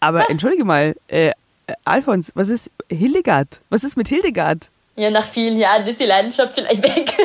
[0.00, 0.26] Aber ah.
[0.30, 1.32] entschuldige mal, äh,
[1.84, 3.60] Alfons, was ist Hildegard?
[3.68, 4.70] Was ist mit Hildegard?
[4.96, 7.12] Ja, nach vielen Jahren ist die Leidenschaft vielleicht weg.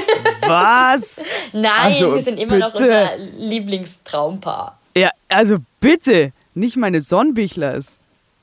[0.50, 1.26] Was?
[1.54, 2.60] Nein, also, wir sind immer bitte.
[2.60, 4.78] noch unser Lieblingstraumpaar.
[4.96, 7.98] Ja, also bitte, nicht meine Sonnenbichlers.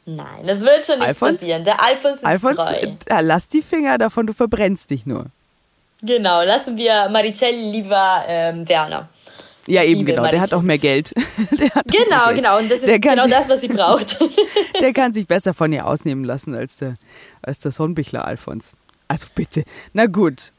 [0.06, 1.64] Nein, das wird schon nicht Alfons, passieren.
[1.64, 2.92] Der Alfons ist Alfons, treu.
[3.06, 5.26] Äh, lass die Finger davon, du verbrennst dich nur.
[6.02, 9.08] Genau, lassen wir Maricelli lieber ähm, Werner.
[9.66, 10.22] Ja, eben Liebe genau.
[10.22, 10.40] Maricelli.
[10.40, 11.12] Der hat auch mehr Geld.
[11.50, 12.36] genau, Geld.
[12.36, 12.58] genau.
[12.58, 14.18] Und das ist genau das, was sie braucht.
[14.80, 16.94] der kann sich besser von ihr ausnehmen lassen als der,
[17.42, 18.74] als der Sonnenbichler Alfons.
[19.08, 19.64] Also bitte.
[19.92, 20.52] Na gut.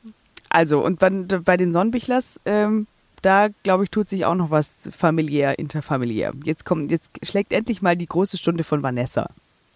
[0.49, 2.87] Also, und bei, bei den Sonnenbichlers, ähm,
[3.21, 6.33] da glaube ich, tut sich auch noch was familiär, interfamiliär.
[6.43, 9.27] Jetzt kommt, jetzt schlägt endlich mal die große Stunde von Vanessa.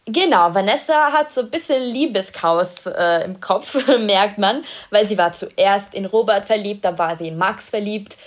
[0.05, 5.31] Genau, Vanessa hat so ein bisschen Liebeschaos äh, im Kopf, merkt man, weil sie war
[5.31, 8.17] zuerst in Robert verliebt, dann war sie in Max verliebt.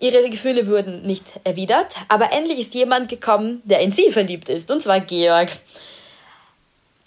[0.00, 4.70] Ihre Gefühle wurden nicht erwidert, aber endlich ist jemand gekommen, der in sie verliebt ist,
[4.70, 5.48] und zwar Georg.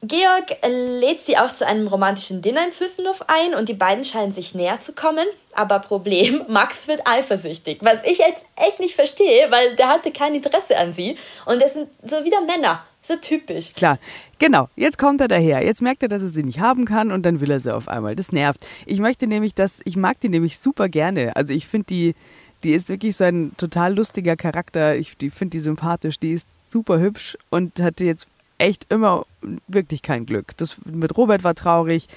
[0.01, 0.57] Georg
[0.99, 4.53] lädt sie auch zu einem romantischen Dinner in Fürstenhof ein und die beiden scheinen sich
[4.53, 5.25] näher zu kommen.
[5.53, 10.35] Aber Problem, Max wird eifersüchtig, was ich jetzt echt nicht verstehe, weil der hatte kein
[10.35, 11.17] Interesse an sie.
[11.45, 13.73] Und das sind so wieder Männer, so typisch.
[13.73, 13.97] Klar,
[14.37, 14.69] genau.
[14.75, 15.63] Jetzt kommt er daher.
[15.63, 17.87] Jetzt merkt er, dass er sie nicht haben kann und dann will er sie auf
[17.87, 18.15] einmal.
[18.15, 18.65] Das nervt.
[18.85, 21.35] Ich möchte nämlich, dass ich mag die nämlich super gerne.
[21.35, 22.15] Also ich finde die,
[22.63, 24.95] die ist wirklich so ein total lustiger Charakter.
[24.95, 26.19] Ich finde die sympathisch.
[26.19, 29.25] Die ist super hübsch und hatte jetzt echt immer
[29.67, 30.55] wirklich kein Glück.
[30.57, 32.07] Das mit Robert war traurig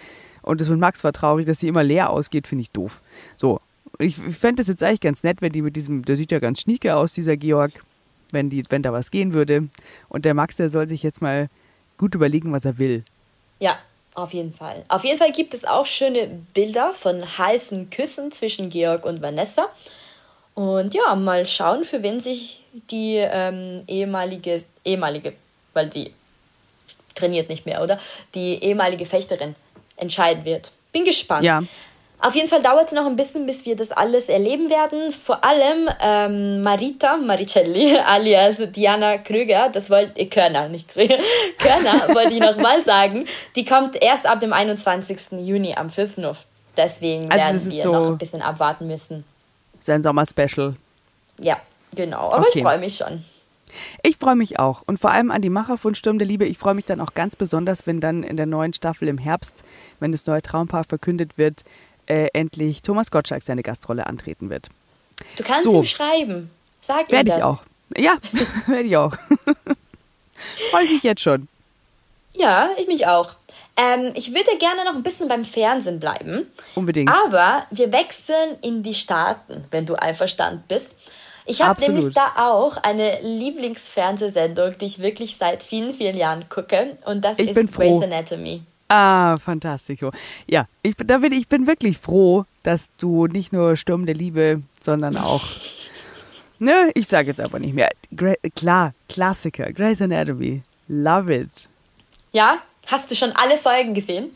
[0.42, 3.02] und das mit Max war traurig, dass sie immer leer ausgeht, finde ich doof.
[3.36, 3.60] So,
[3.98, 6.60] ich fände es jetzt eigentlich ganz nett, wenn die mit diesem, der sieht ja ganz
[6.60, 7.84] schnieke aus, dieser Georg,
[8.30, 9.68] wenn, die, wenn da was gehen würde.
[10.08, 11.48] Und der Max, der soll sich jetzt mal
[11.96, 13.04] gut überlegen, was er will.
[13.58, 13.78] Ja,
[14.14, 14.84] auf jeden Fall.
[14.88, 19.68] Auf jeden Fall gibt es auch schöne Bilder von heißen Küssen zwischen Georg und Vanessa.
[20.54, 25.34] Und ja, mal schauen, für wen sich die ähm, ehemalige, ehemalige,
[25.72, 26.12] weil sie
[27.18, 27.98] trainiert nicht mehr, oder?
[28.34, 29.54] Die ehemalige Fechterin
[29.96, 30.70] entscheiden wird.
[30.92, 31.44] Bin gespannt.
[31.44, 31.62] Ja.
[32.20, 35.12] Auf jeden Fall dauert es noch ein bisschen, bis wir das alles erleben werden.
[35.12, 41.16] Vor allem ähm, Marita Maricelli, alias Diana Krüger, das wollte ich, Körner, nicht Krüger,
[41.58, 45.18] Körner, wollte ich nochmal sagen, die kommt erst ab dem 21.
[45.46, 46.38] Juni am Fürstenhof.
[46.76, 49.24] Deswegen Also werden wir so- noch ein bisschen abwarten müssen.
[49.78, 50.74] Sein Sommer-Special.
[51.40, 51.58] Ja,
[51.94, 52.32] genau.
[52.32, 52.58] Aber Okay.
[52.58, 53.24] ich freue mich schon.
[54.02, 54.82] Ich freue mich auch.
[54.86, 56.44] Und vor allem an die Macher von Sturm der Liebe.
[56.44, 59.62] Ich freue mich dann auch ganz besonders, wenn dann in der neuen Staffel im Herbst,
[60.00, 61.64] wenn das neue Traumpaar verkündet wird,
[62.06, 64.68] äh, endlich Thomas Gottschalk seine Gastrolle antreten wird.
[65.36, 65.78] Du kannst So.
[65.78, 66.50] ihm schreiben.
[66.80, 67.64] Sag ihm Werde ich auch.
[67.96, 68.16] Ja,
[68.66, 69.14] werde ich auch.
[70.70, 71.48] freue ich mich jetzt schon.
[72.34, 73.34] Ja, ich mich auch.
[73.76, 76.48] Ähm, ich würde gerne noch ein bisschen beim Fernsehen bleiben.
[76.74, 77.10] Unbedingt.
[77.24, 80.96] Aber wir wechseln in die Staaten, wenn du einverstanden bist.
[81.48, 86.96] Ich habe nämlich da auch eine Lieblingsfernsehsendung, die ich wirklich seit vielen, vielen Jahren gucke.
[87.06, 87.98] Und das Ich ist bin froh.
[88.00, 88.62] Grey's Anatomy.
[88.88, 90.10] Ah, fantastico.
[90.46, 94.14] Ja, ich, bin- da bin, ich bin wirklich froh, dass du nicht nur Sturm der
[94.14, 95.42] Liebe, sondern auch.
[96.60, 97.88] Ne, ich sage jetzt aber nicht mehr.
[98.10, 99.72] Gra klar, Klassiker.
[99.72, 100.62] Grey's Anatomy.
[100.88, 101.68] Love it.
[102.32, 102.58] Ja?
[102.86, 104.30] Hast du schon alle Folgen gesehen?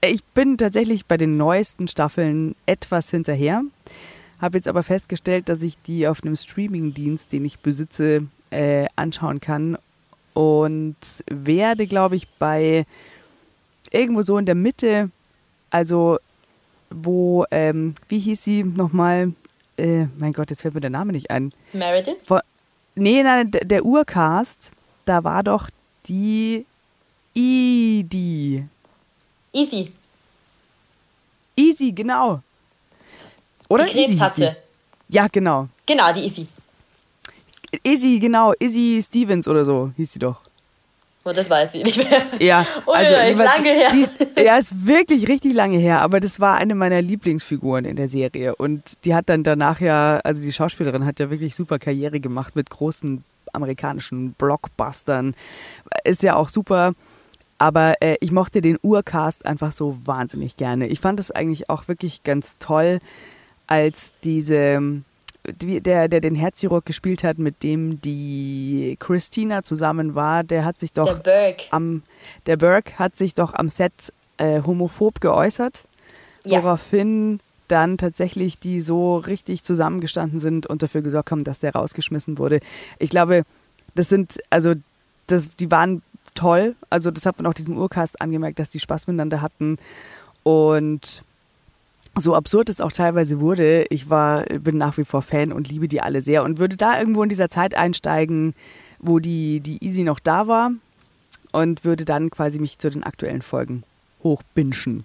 [0.00, 3.60] Ich bin tatsächlich bei den neuesten Staffeln etwas hinterher.
[4.40, 9.40] Habe jetzt aber festgestellt, dass ich die auf einem Streamingdienst, den ich besitze, äh, anschauen
[9.40, 9.76] kann.
[10.34, 10.96] Und
[11.26, 12.86] werde, glaube ich, bei
[13.90, 15.10] irgendwo so in der Mitte,
[15.70, 16.18] also
[16.90, 19.32] wo, ähm, wie hieß sie nochmal?
[19.76, 21.52] Äh, mein Gott, jetzt fällt mir der Name nicht ein.
[21.72, 22.16] Meredith?
[22.24, 22.42] Vor,
[22.94, 24.72] nee, nein, der, der Urcast,
[25.04, 25.68] da war doch
[26.06, 26.66] die
[27.34, 28.64] Idi.
[29.52, 29.92] Easy.
[31.56, 32.42] Easy, genau.
[33.68, 33.84] Oder?
[33.84, 34.56] die Krebs Easy hatte.
[35.08, 35.68] Ja, genau.
[35.86, 36.46] Genau, die Easy.
[37.82, 38.52] Izzy, genau.
[38.58, 40.40] Izzy Stevens oder so hieß sie doch.
[41.24, 42.22] Oh, das weiß ich nicht mehr.
[42.38, 43.90] Ja, also ist lange her.
[43.92, 48.08] Die, ja, ist wirklich richtig lange her, aber das war eine meiner Lieblingsfiguren in der
[48.08, 52.20] Serie und die hat dann danach ja, also die Schauspielerin hat ja wirklich super Karriere
[52.20, 55.34] gemacht mit großen amerikanischen Blockbustern.
[56.04, 56.94] Ist ja auch super,
[57.58, 60.86] aber äh, ich mochte den Urcast einfach so wahnsinnig gerne.
[60.86, 63.00] Ich fand es eigentlich auch wirklich ganz toll,
[63.68, 65.02] als diese
[65.62, 70.78] die- der, der den Herzchirurg gespielt hat, mit dem die Christina zusammen war, der hat
[70.80, 71.14] sich doch Der
[71.46, 71.64] Burke.
[71.70, 72.02] am
[72.46, 75.84] der Burke hat sich doch am Set äh, homophob geäußert,
[76.44, 76.62] Ja.
[76.62, 82.36] woraufhin dann tatsächlich die so richtig zusammengestanden sind und dafür gesorgt haben, dass der rausgeschmissen
[82.38, 82.60] wurde.
[82.98, 83.44] Ich glaube,
[83.94, 84.74] das sind also
[85.28, 86.02] das, die waren
[86.34, 86.74] toll.
[86.90, 89.76] Also das hat man auch diesem Urcast angemerkt, dass die Spaß miteinander hatten
[90.42, 91.22] und
[92.20, 95.88] so absurd es auch teilweise wurde, ich war, bin nach wie vor Fan und liebe
[95.88, 98.54] die alle sehr und würde da irgendwo in dieser Zeit einsteigen,
[98.98, 100.70] wo die, die Easy noch da war
[101.52, 103.84] und würde dann quasi mich zu den aktuellen Folgen
[104.22, 105.04] hochbinschen.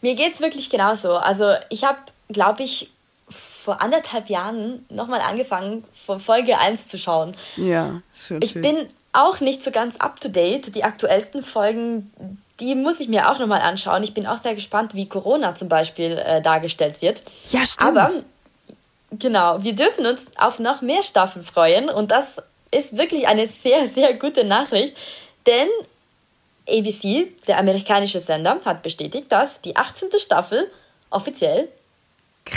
[0.00, 1.16] Mir geht's wirklich genauso.
[1.16, 2.90] Also ich habe, glaube ich,
[3.28, 7.34] vor anderthalb Jahren nochmal angefangen, von Folge 1 zu schauen.
[7.56, 8.40] Ja, schön.
[8.42, 8.76] Ich bin
[9.12, 10.74] auch nicht so ganz up to date.
[10.74, 12.10] Die aktuellsten Folgen,
[12.60, 14.02] die muss ich mir auch nochmal anschauen.
[14.02, 17.22] Ich bin auch sehr gespannt, wie Corona zum Beispiel äh, dargestellt wird.
[17.50, 17.98] Ja, stimmt.
[17.98, 18.12] Aber
[19.10, 22.24] genau, wir dürfen uns auf noch mehr Staffeln freuen und das
[22.70, 24.96] ist wirklich eine sehr, sehr gute Nachricht,
[25.46, 25.68] denn
[26.68, 30.08] ABC, der amerikanische Sender, hat bestätigt, dass die 18.
[30.18, 30.70] Staffel
[31.10, 31.68] offiziell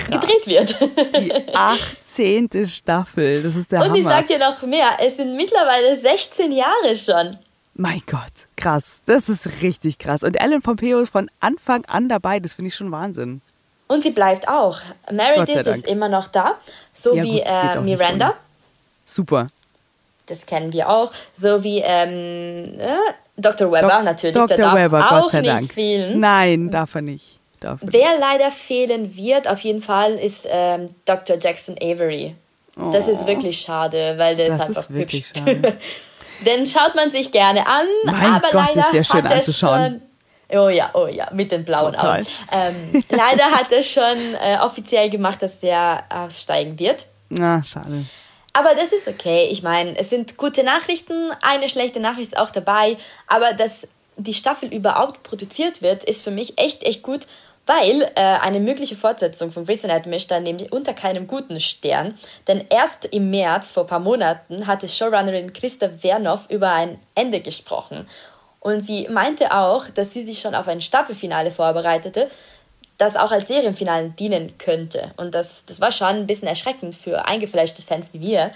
[0.09, 0.77] gedreht wird.
[1.19, 2.67] die 18.
[2.67, 4.17] Staffel, das ist der Und ich Hammer.
[4.17, 7.37] sag dir noch mehr, es sind mittlerweile 16 Jahre schon.
[7.77, 8.21] Mein Gott,
[8.55, 9.01] krass.
[9.05, 10.23] Das ist richtig krass.
[10.23, 13.41] Und Ellen Pompeo ist von Anfang an dabei, das finde ich schon Wahnsinn.
[13.87, 14.79] Und sie bleibt auch.
[15.11, 16.55] Meredith ist immer noch da,
[16.93, 18.33] so Ja, wie gut, äh, auch nicht Miranda.
[19.05, 19.47] Super.
[20.25, 21.11] Das kennen wir auch.
[21.37, 22.87] So wie ähm, äh,
[23.37, 23.71] Dr.
[23.71, 24.35] Webber Dok- natürlich.
[24.35, 24.47] Dr.
[24.47, 25.73] der darf Webber, auch Gott sei nicht Dank.
[25.73, 26.19] fehlen.
[26.19, 27.39] Nein, darf er nicht.
[27.61, 27.93] Darf er nicht.
[27.93, 31.37] Wer leider fehlen wird, auf jeden Fall, ist ähm, Dr.
[31.39, 32.35] Jackson Avery.
[32.91, 34.57] Das ist wirklich schade, weil der Oh.
[34.57, 35.23] Das ist einfach hübsch.
[36.45, 39.37] Den schaut man sich gerne an, Mein aber Gott, leider ist der schön hat er
[39.37, 40.01] anzuschauen.
[40.49, 40.59] schon.
[40.59, 42.21] Oh ja, oh ja, mit den blauen Total.
[42.21, 42.27] Augen.
[42.51, 47.05] Ähm, leider hat er schon äh, offiziell gemacht, dass der aussteigen wird.
[47.29, 48.05] Na, schade.
[48.53, 49.49] Aber das ist okay.
[49.51, 51.31] Ich meine, es sind gute Nachrichten.
[51.41, 52.97] Eine schlechte Nachricht ist auch dabei.
[53.27, 57.27] Aber dass die Staffel überhaupt produziert wird, ist für mich echt, echt gut,
[57.67, 62.17] weil äh, eine mögliche Fortsetzung von Grey's Anatomy stand nämlich unter keinem guten Stern.
[62.47, 67.41] Denn erst im März, vor ein paar Monaten, hatte Showrunnerin Christa Vernoff über ein Ende
[67.41, 68.07] gesprochen.
[68.61, 72.29] Und sie meinte auch, dass sie sich schon auf ein Staffelfinale vorbereitete,
[72.97, 75.11] das auch als Serienfinale dienen könnte.
[75.17, 78.51] Und das, das war schon ein bisschen erschreckend für eingefleischte Fans wie wir,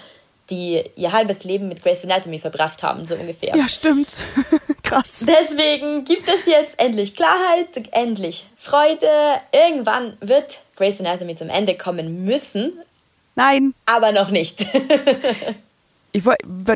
[0.50, 3.54] die ihr halbes Leben mit Grey's Anatomy verbracht haben, so ungefähr.
[3.56, 4.14] Ja, stimmt.
[4.92, 5.24] Krass.
[5.26, 9.08] Deswegen gibt es jetzt endlich Klarheit, endlich Freude.
[9.50, 12.72] Irgendwann wird Grey's Anatomy zum Ende kommen müssen.
[13.34, 13.72] Nein.
[13.86, 14.66] Aber noch nicht.
[16.14, 16.24] Ich,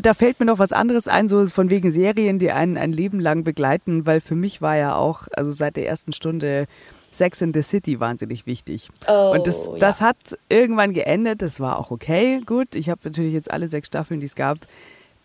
[0.00, 3.20] da fällt mir noch was anderes ein, so von wegen Serien, die einen ein Leben
[3.20, 6.66] lang begleiten, weil für mich war ja auch, also seit der ersten Stunde
[7.12, 8.88] Sex in the City wahnsinnig wichtig.
[9.06, 10.06] Oh, und das, das ja.
[10.06, 10.16] hat
[10.48, 12.74] irgendwann geendet, das war auch okay, gut.
[12.74, 14.56] Ich habe natürlich jetzt alle sechs Staffeln, die es gab,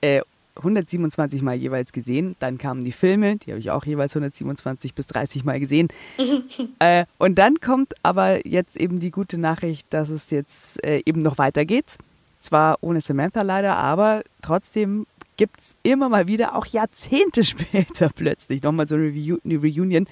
[0.01, 0.21] äh,
[0.55, 2.35] 127 Mal jeweils gesehen.
[2.39, 5.87] Dann kamen die Filme, die habe ich auch jeweils 127 bis 30 Mal gesehen.
[6.79, 11.21] äh, und dann kommt aber jetzt eben die gute Nachricht, dass es jetzt äh, eben
[11.21, 11.97] noch weitergeht.
[12.39, 15.05] Zwar ohne Samantha leider, aber trotzdem
[15.37, 20.07] gibt es immer mal wieder, auch Jahrzehnte später plötzlich, nochmal so eine, Reunion.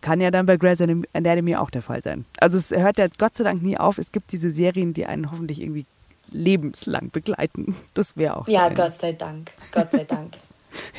[0.00, 2.24] Kann ja dann bei Grey's Anatomy auch der Fall sein.
[2.38, 3.98] Also es hört ja Gott sei Dank nie auf.
[3.98, 5.84] Es gibt diese Serien, die einen hoffentlich irgendwie
[6.30, 7.76] lebenslang begleiten.
[7.94, 9.52] Das wäre auch Ja, Gott sei Dank.
[9.72, 10.34] Gott sei Dank.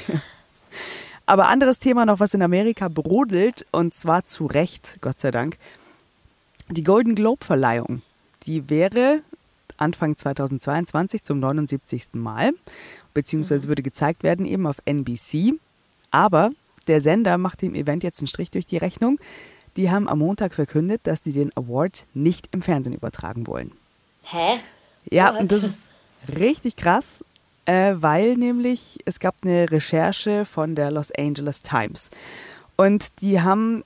[1.26, 5.58] Aber anderes Thema noch, was in Amerika brodelt, und zwar zu Recht, Gott sei Dank.
[6.70, 8.02] Die Golden Globe-Verleihung.
[8.44, 9.22] Die wäre
[9.78, 12.14] Anfang 2022 zum 79.
[12.14, 12.52] Mal,
[13.14, 13.70] beziehungsweise mhm.
[13.70, 15.54] würde gezeigt werden eben auf NBC.
[16.12, 16.52] Aber
[16.88, 19.20] der Sender macht dem Event jetzt einen Strich durch die Rechnung.
[19.78, 23.72] Die haben am Montag verkündet, dass die den Award nicht im Fernsehen übertragen wollen.
[24.26, 24.60] Hä?
[25.10, 25.42] Ja, What?
[25.42, 25.92] und das ist
[26.38, 27.24] richtig krass,
[27.66, 32.10] äh, weil nämlich es gab eine Recherche von der Los Angeles Times.
[32.76, 33.84] Und die haben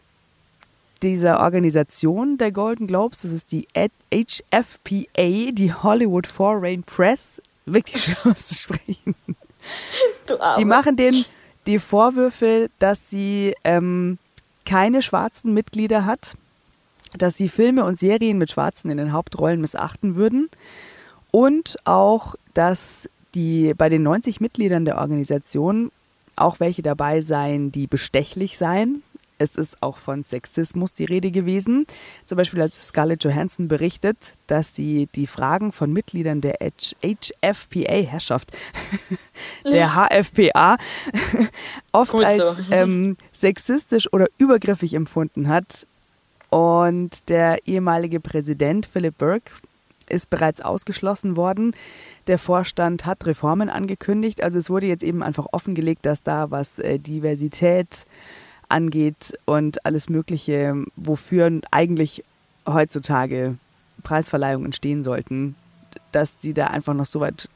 [1.02, 8.18] dieser Organisation der Golden Globes, das ist die HFPA, die Hollywood Foreign Press, wirklich schwer
[8.32, 9.16] auszusprechen.
[10.58, 11.26] Die machen denen
[11.68, 14.18] die Vorwürfe, dass sie ähm,
[14.66, 16.36] keine schwarzen Mitglieder hat,
[17.18, 20.50] dass sie Filme und Serien mit Schwarzen in den Hauptrollen missachten würden
[21.36, 25.92] und auch, dass die bei den 90 Mitgliedern der Organisation
[26.38, 29.04] auch welche dabei seien, die bestechlich seien,
[29.38, 31.86] es ist auch von Sexismus die Rede gewesen.
[32.26, 34.16] Zum Beispiel hat Scarlett Johansson berichtet,
[34.48, 38.56] dass sie die Fragen von Mitgliedern der HFPA-Herrschaft,
[39.66, 40.78] der HFPA,
[41.92, 42.56] oft Gut als so.
[42.72, 45.86] ähm, sexistisch oder übergriffig empfunden hat.
[46.50, 49.52] Und der ehemalige Präsident Philip Burke
[50.10, 51.76] ist bereits ausgeschlossen worden.
[52.28, 54.44] Der Vorstand hat Reformen angekündigt.
[54.44, 58.06] Also es wurde jetzt eben einfach offengelegt, dass da was äh, Diversität,
[58.70, 62.24] angeht und alles Mögliche, wofür eigentlich
[62.68, 63.58] heutzutage
[64.04, 65.56] Preisverleihungen entstehen sollten,
[66.12, 67.50] dass die da einfach noch so weit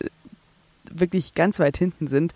[0.94, 2.34] wirklich ganz weit hinten sind,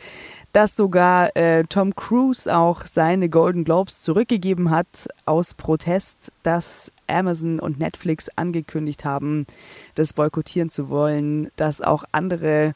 [0.52, 7.60] dass sogar äh, Tom Cruise auch seine Golden Globes zurückgegeben hat aus Protest, dass Amazon
[7.60, 9.46] und Netflix angekündigt haben,
[9.96, 12.76] das boykottieren zu wollen, dass auch andere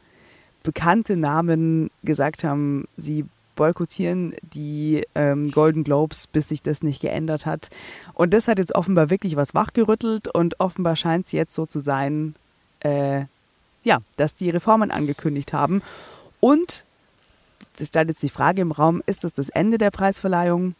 [0.63, 7.45] bekannte Namen gesagt haben, sie boykottieren die ähm, Golden Globes, bis sich das nicht geändert
[7.45, 7.69] hat.
[8.13, 11.79] Und das hat jetzt offenbar wirklich was wachgerüttelt und offenbar scheint es jetzt so zu
[11.79, 12.35] sein,
[12.79, 13.25] äh,
[13.87, 15.81] ja, dass die Reformen angekündigt haben.
[16.39, 16.85] Und
[17.79, 20.75] es stellt jetzt die Frage im Raum, ist das das Ende der Preisverleihung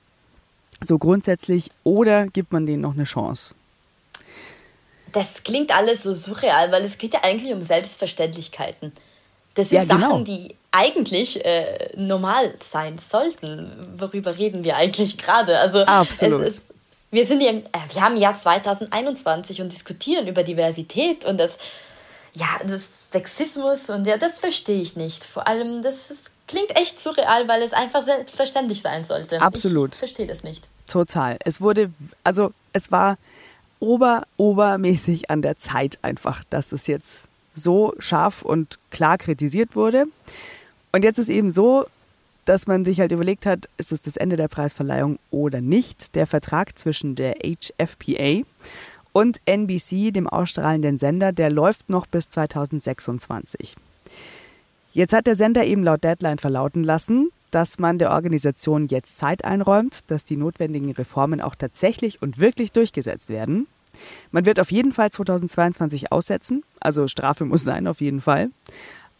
[0.84, 3.56] so grundsätzlich oder gibt man denen noch eine Chance?
[5.14, 8.92] Das klingt alles so surreal, weil es geht ja eigentlich um Selbstverständlichkeiten.
[9.56, 10.10] Das sind ja, genau.
[10.10, 13.72] Sachen, die eigentlich äh, normal sein sollten.
[13.98, 15.58] Worüber reden wir eigentlich gerade?
[15.58, 16.42] Also Absolut.
[16.42, 16.62] Es, es,
[17.10, 21.58] wir sind ja, äh, wir haben Jahr 2021 und diskutieren über Diversität und das,
[22.38, 25.24] ja, das Sexismus und ja, das verstehe ich nicht.
[25.24, 29.42] Vor allem, das ist, klingt echt surreal, weil es einfach selbstverständlich sein sollte.
[29.42, 29.94] Absolut.
[29.94, 30.68] Ich verstehe das nicht.
[30.88, 31.38] Total.
[31.44, 31.92] Es wurde,
[32.24, 33.18] also es war
[33.80, 40.06] ober, obermäßig an der Zeit einfach, dass das jetzt so scharf und klar kritisiert wurde.
[40.92, 41.86] Und jetzt ist eben so,
[42.46, 46.16] dass man sich halt überlegt hat, ist es das Ende der Preisverleihung oder nicht.
[46.16, 48.44] Der Vertrag zwischen der HFPA
[49.18, 53.76] und NBC, dem ausstrahlenden Sender, der läuft noch bis 2026.
[54.94, 59.44] Jetzt hat der Sender eben laut Deadline verlauten lassen, dass man der Organisation jetzt Zeit
[59.44, 63.66] einräumt, dass die notwendigen Reformen auch tatsächlich und wirklich durchgesetzt werden.
[64.30, 68.52] Man wird auf jeden Fall 2022 aussetzen, also Strafe muss sein, auf jeden Fall.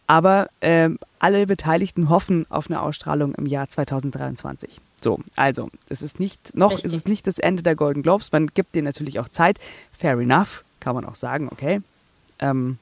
[0.06, 4.80] Aber äh, alle Beteiligten hoffen auf eine Ausstrahlung im Jahr 2023.
[5.02, 6.86] So, also, es ist nicht, noch Richtig.
[6.86, 8.32] ist es nicht das Ende der Golden Globes.
[8.32, 9.58] Man gibt denen natürlich auch Zeit.
[9.92, 11.82] Fair enough, kann man auch sagen, okay.
[12.40, 12.78] Ähm,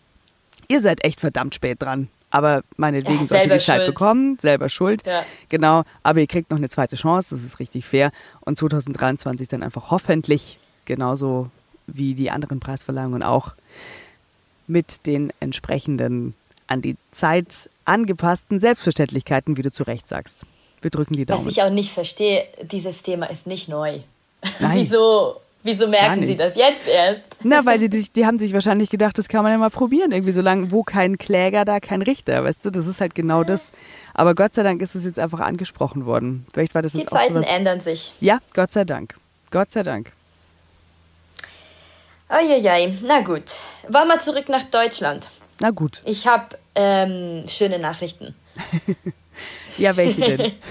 [0.68, 2.08] ihr seid echt verdammt spät dran.
[2.30, 5.06] Aber meinetwegen ja, sollt ihr die Zeit bekommen, selber schuld.
[5.06, 5.24] Ja.
[5.48, 8.10] Genau, aber ihr kriegt noch eine zweite Chance, das ist richtig fair.
[8.40, 11.50] Und 2023 dann einfach hoffentlich genauso
[11.86, 13.54] wie die anderen Preisverleihungen auch
[14.66, 16.34] mit den entsprechenden
[16.66, 20.44] an die Zeit angepassten Selbstverständlichkeiten, wie du zu Recht sagst.
[20.80, 21.44] Wir drücken die Daumen.
[21.44, 23.98] Was ich auch nicht verstehe, dieses Thema ist nicht neu.
[24.60, 24.78] Nein.
[24.80, 27.24] Wieso Wieso merken Sie das jetzt erst?
[27.42, 30.12] Na, weil sie die haben sich wahrscheinlich gedacht, das kann man ja mal probieren.
[30.12, 32.44] Irgendwie so lange, wo kein Kläger, da kein Richter.
[32.44, 33.70] Weißt du, das ist halt genau das.
[34.14, 36.46] Aber Gott sei Dank ist es jetzt einfach angesprochen worden.
[36.54, 37.48] Vielleicht war das die jetzt auch Zeiten sowas.
[37.48, 38.12] ändern sich.
[38.20, 39.16] Ja, Gott sei Dank.
[39.50, 40.12] Gott sei Dank.
[42.28, 43.56] Eieiei, na gut.
[43.88, 45.30] Wollen wir zurück nach Deutschland.
[45.60, 46.00] Na gut.
[46.04, 48.36] Ich habe ähm, schöne Nachrichten.
[49.78, 50.52] ja, welche denn?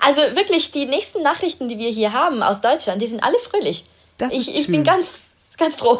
[0.00, 3.84] Also wirklich, die nächsten Nachrichten, die wir hier haben aus Deutschland, die sind alle fröhlich.
[4.16, 5.08] Das ich, ich bin ganz,
[5.56, 5.98] ganz froh.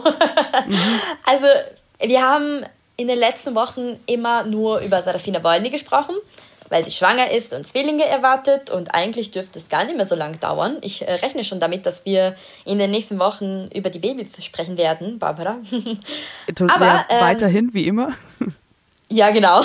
[0.67, 0.79] Mhm.
[1.27, 1.47] Also,
[2.01, 2.65] wir haben
[2.97, 6.15] in den letzten Wochen immer nur über Sarafina Wolny gesprochen,
[6.69, 10.15] weil sie schwanger ist und Zwillinge erwartet und eigentlich dürfte es gar nicht mehr so
[10.15, 10.79] lange dauern.
[10.83, 14.77] Ich äh, rechne schon damit, dass wir in den nächsten Wochen über die Babys sprechen
[14.77, 15.59] werden, Barbara.
[16.69, 18.13] Aber ähm, weiterhin wie immer.
[19.09, 19.63] ja, genau.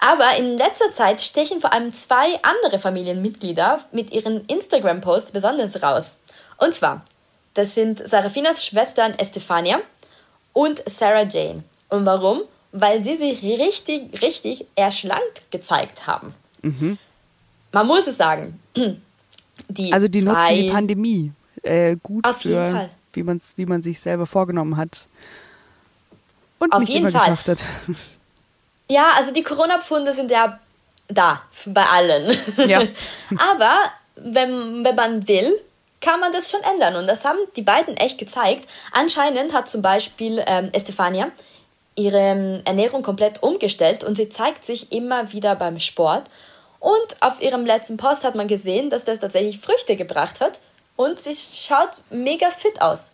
[0.00, 6.16] Aber in letzter Zeit stechen vor allem zwei andere Familienmitglieder mit ihren Instagram-Posts besonders raus.
[6.58, 7.02] Und zwar
[7.54, 9.80] das sind Serafinas Schwestern Estefania
[10.52, 11.62] und Sarah Jane.
[11.88, 12.42] Und warum?
[12.72, 16.34] Weil sie sich richtig, richtig erschlankt gezeigt haben.
[16.62, 16.98] Mhm.
[17.70, 18.58] Man muss es sagen.
[19.68, 21.32] Die also die nutzen die Pandemie
[21.62, 25.06] äh, gut auf für, wie, man's, wie man sich selber vorgenommen hat.
[26.58, 27.30] Und auf nicht jeden immer Fall.
[27.30, 27.64] geschafft hat.
[28.88, 30.58] Ja, also die Corona-Pfunde sind ja
[31.08, 32.38] da, bei allen.
[32.68, 32.82] Ja.
[33.38, 33.76] Aber
[34.16, 35.54] wenn, wenn man will,
[36.00, 36.96] kann man das schon ändern.
[36.96, 38.68] Und das haben die beiden echt gezeigt.
[38.92, 41.30] Anscheinend hat zum Beispiel ähm, Estefania
[41.96, 46.24] ihre ähm, Ernährung komplett umgestellt und sie zeigt sich immer wieder beim Sport.
[46.80, 50.58] Und auf ihrem letzten Post hat man gesehen, dass das tatsächlich Früchte gebracht hat
[50.96, 53.10] und sie schaut mega fit aus.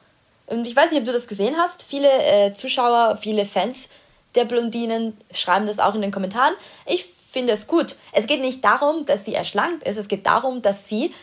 [0.46, 1.84] Und ich weiß nicht, ob du das gesehen hast.
[1.84, 3.88] Viele äh, Zuschauer, viele Fans
[4.34, 6.54] der Blondinen schreiben das auch in den Kommentaren.
[6.86, 7.96] Ich finde es gut.
[8.12, 9.96] Es geht nicht darum, dass sie erschlankt ist.
[9.96, 11.14] Es geht darum, dass sie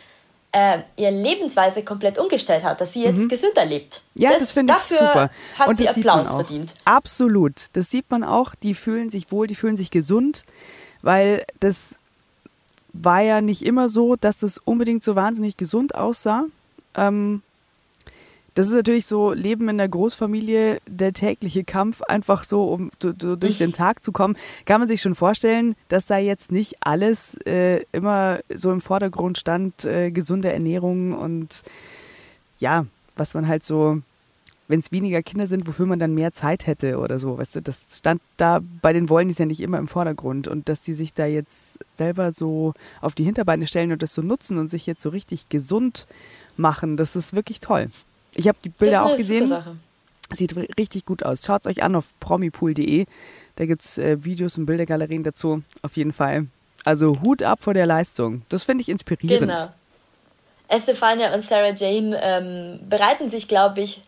[0.52, 3.28] äh, ihre Lebensweise komplett umgestellt hat, dass sie jetzt mhm.
[3.28, 4.02] gesünder lebt.
[4.14, 5.30] Ja, das, das finde ich super.
[5.58, 6.74] Hat Und sie Applaus verdient.
[6.84, 7.66] Absolut.
[7.74, 8.54] Das sieht man auch.
[8.54, 10.44] Die fühlen sich wohl, die fühlen sich gesund,
[11.02, 11.96] weil das
[12.92, 16.44] war ja nicht immer so, dass das unbedingt so wahnsinnig gesund aussah.
[16.94, 17.42] Ähm,
[18.58, 23.58] das ist natürlich so Leben in der Großfamilie, der tägliche Kampf, einfach so, um durch
[23.58, 24.36] den Tag zu kommen.
[24.64, 29.38] Kann man sich schon vorstellen, dass da jetzt nicht alles äh, immer so im Vordergrund
[29.38, 31.62] stand, äh, gesunde Ernährung und
[32.58, 32.84] ja,
[33.14, 34.02] was man halt so,
[34.66, 37.62] wenn es weniger Kinder sind, wofür man dann mehr Zeit hätte oder so, weißt du,
[37.62, 40.94] das stand da bei den Wollen ist ja nicht immer im Vordergrund und dass die
[40.94, 44.84] sich da jetzt selber so auf die Hinterbeine stellen und das so nutzen und sich
[44.84, 46.08] jetzt so richtig gesund
[46.56, 47.86] machen, das ist wirklich toll.
[48.38, 49.52] Ich habe die Bilder auch gesehen.
[50.30, 51.44] Sieht richtig gut aus.
[51.44, 53.06] Schaut es euch an auf promipool.de.
[53.56, 55.62] Da gibt es äh, Videos und Bildergalerien dazu.
[55.82, 56.46] Auf jeden Fall.
[56.84, 58.42] Also Hut ab vor der Leistung.
[58.48, 59.50] Das finde ich inspirierend.
[59.50, 59.68] Genau.
[60.68, 64.02] Estefania und Sarah Jane ähm, bereiten sich, glaube ich,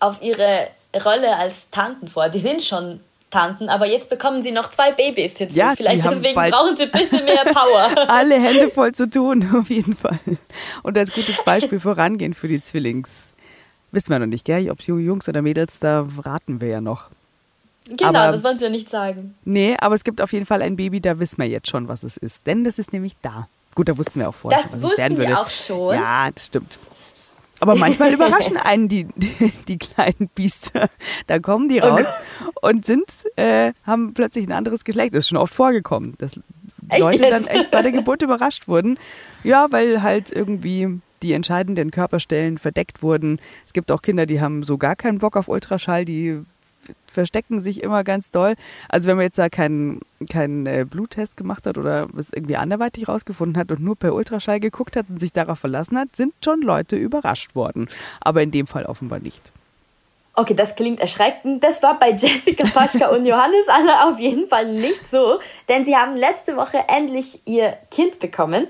[0.00, 0.68] auf ihre
[1.04, 2.30] Rolle als Tanten vor.
[2.30, 3.00] Die sind schon
[3.30, 5.58] Tanten, aber jetzt bekommen sie noch zwei Babys hinzu.
[5.58, 8.08] Ja, Vielleicht deswegen brauchen sie ein bisschen mehr Power.
[8.08, 10.18] Alle Hände voll zu tun, auf jeden Fall.
[10.82, 13.34] Und als gutes Beispiel vorangehen für die Zwillings.
[13.90, 14.70] Wissen wir noch nicht, gell?
[14.70, 17.10] Ob es Jungs oder Mädels, da raten wir ja noch.
[17.88, 19.34] Genau, aber, das wollen sie ja nicht sagen.
[19.44, 22.02] Nee, aber es gibt auf jeden Fall ein Baby, da wissen wir jetzt schon, was
[22.02, 22.46] es ist.
[22.46, 23.48] Denn das ist nämlich da.
[23.74, 24.96] Gut, da wussten wir auch vorher, das was würde.
[24.96, 25.94] Das wussten wir auch schon.
[25.94, 26.78] Ja, das stimmt.
[27.60, 30.88] Aber manchmal überraschen einen die, die, die, kleinen Biester.
[31.26, 32.12] Da kommen die raus
[32.60, 35.14] und sind, äh, haben plötzlich ein anderes Geschlecht.
[35.14, 36.38] Das ist schon oft vorgekommen, dass
[36.88, 37.32] echt Leute jetzt?
[37.32, 38.98] dann echt bei der Geburt überrascht wurden.
[39.44, 43.40] Ja, weil halt irgendwie die entscheidenden Körperstellen verdeckt wurden.
[43.66, 46.42] Es gibt auch Kinder, die haben so gar keinen Bock auf Ultraschall, die
[47.06, 48.54] verstecken sich immer ganz doll.
[48.88, 50.00] Also wenn man jetzt da keinen
[50.30, 54.60] keinen äh, Bluttest gemacht hat oder es irgendwie anderweitig rausgefunden hat und nur per Ultraschall
[54.60, 57.88] geguckt hat und sich darauf verlassen hat, sind schon Leute überrascht worden.
[58.20, 59.52] Aber in dem Fall offenbar nicht.
[60.34, 61.64] Okay, das klingt erschreckend.
[61.64, 65.96] Das war bei Jessica Paschka und Johannes Anna auf jeden Fall nicht so, denn sie
[65.96, 68.68] haben letzte Woche endlich ihr Kind bekommen.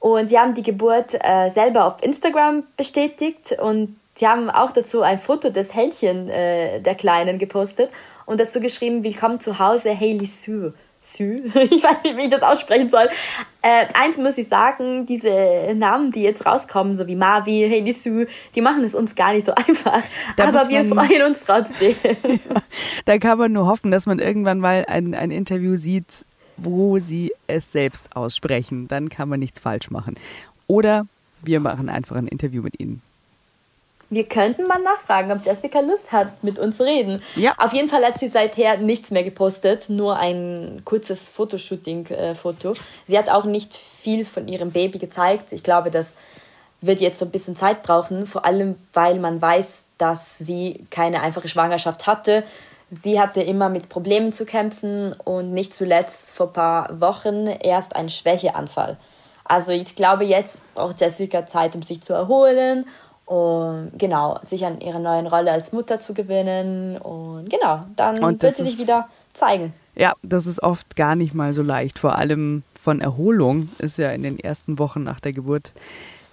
[0.00, 5.02] Und sie haben die Geburt äh, selber auf Instagram bestätigt und sie haben auch dazu
[5.02, 7.90] ein Foto des Händchen äh, der Kleinen gepostet
[8.24, 10.72] und dazu geschrieben, willkommen zu Hause, Hailey Sue.
[11.02, 11.42] Sue.
[11.54, 13.08] Ich weiß nicht, wie ich das aussprechen soll.
[13.60, 18.26] Äh, eins muss ich sagen, diese Namen, die jetzt rauskommen, so wie Mavi, Hailey Sue,
[18.54, 20.02] die machen es uns gar nicht so einfach.
[20.36, 21.94] Da Aber wir freuen uns trotzdem.
[22.04, 22.62] Ja,
[23.04, 26.24] da kann man nur hoffen, dass man irgendwann mal ein, ein Interview sieht,
[26.62, 28.88] wo sie es selbst aussprechen.
[28.88, 30.16] Dann kann man nichts falsch machen.
[30.66, 31.06] Oder
[31.42, 33.02] wir machen einfach ein Interview mit ihnen.
[34.10, 37.22] wir könnten mal nachfragen, ob Jessica Lust hat, mit uns zu reden.
[37.36, 37.54] Ja.
[37.58, 42.74] Auf jeden Fall hat sie seither nichts mehr gepostet, nur ein kurzes Fotoshooting-Foto.
[43.06, 45.52] sie hat auch nicht viel von ihrem Baby gezeigt.
[45.52, 46.08] Ich glaube, das
[46.80, 49.66] wird jetzt so ein bisschen Zeit brauchen, vor allem weil man weiß,
[49.98, 52.42] dass sie keine einfache Schwangerschaft hatte.
[52.90, 57.94] Sie hatte immer mit Problemen zu kämpfen und nicht zuletzt vor ein paar Wochen erst
[57.94, 58.96] einen Schwächeanfall.
[59.44, 62.84] Also ich glaube, jetzt braucht Jessica Zeit, um sich zu erholen
[63.30, 66.98] und genau, sich an ihre neuen Rolle als Mutter zu gewinnen.
[66.98, 69.72] Und genau, dann Und wird sie sich wieder zeigen.
[69.94, 72.00] Ja, das ist oft gar nicht mal so leicht.
[72.00, 75.72] Vor allem von Erholung ist ja in den ersten Wochen nach der Geburt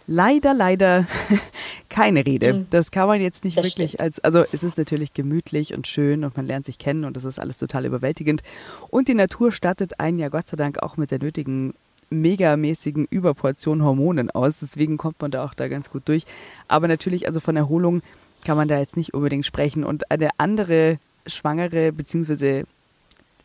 [0.08, 1.06] leider, leider
[1.90, 2.66] keine Rede.
[2.70, 6.24] Das kann man jetzt nicht Das wirklich als, also es ist natürlich gemütlich und schön
[6.24, 8.42] und man lernt sich kennen und das ist alles total überwältigend.
[8.90, 11.74] Und die Natur stattet einen ja Gott sei Dank auch mit der nötigen
[12.10, 14.58] megamäßigen Überportion Hormonen aus.
[14.60, 16.24] Deswegen kommt man da auch da ganz gut durch.
[16.68, 18.02] Aber natürlich, also von Erholung
[18.46, 19.84] kann man da jetzt nicht unbedingt sprechen.
[19.84, 22.64] Und eine andere Schwangere beziehungsweise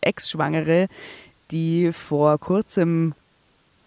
[0.00, 0.88] Ex-Schwangere,
[1.50, 3.14] die vor kurzem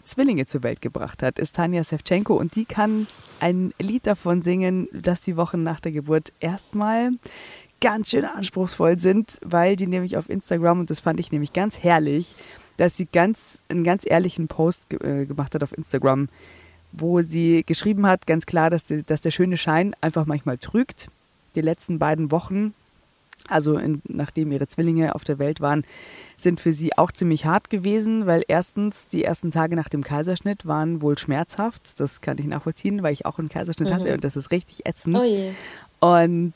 [0.05, 3.07] Zwillinge zur Welt gebracht hat, ist Tanja Sevchenko und die kann
[3.39, 7.11] ein Lied davon singen, dass die Wochen nach der Geburt erstmal
[7.81, 11.79] ganz schön anspruchsvoll sind, weil die nämlich auf Instagram, und das fand ich nämlich ganz
[11.83, 12.35] herrlich,
[12.77, 16.29] dass sie ganz, einen ganz ehrlichen Post ge äh, gemacht hat auf Instagram,
[16.91, 21.09] wo sie geschrieben hat, ganz klar, dass, die, dass der schöne Schein einfach manchmal trügt.
[21.55, 22.73] Die letzten beiden Wochen
[23.49, 25.83] also in, nachdem ihre Zwillinge auf der Welt waren,
[26.37, 30.65] sind für sie auch ziemlich hart gewesen, weil erstens die ersten Tage nach dem Kaiserschnitt
[30.65, 31.99] waren wohl schmerzhaft.
[31.99, 35.17] Das kann ich nachvollziehen, weil ich auch einen Kaiserschnitt hatte und das ist richtig ätzend.
[35.17, 36.05] Oh.
[36.07, 36.53] Und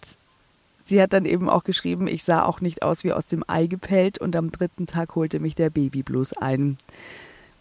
[0.86, 3.68] sie hat dann eben auch geschrieben, ich sah auch nicht aus wie aus dem Ei
[3.68, 6.78] gepellt und am dritten Tag holte mich der Babyblues ein.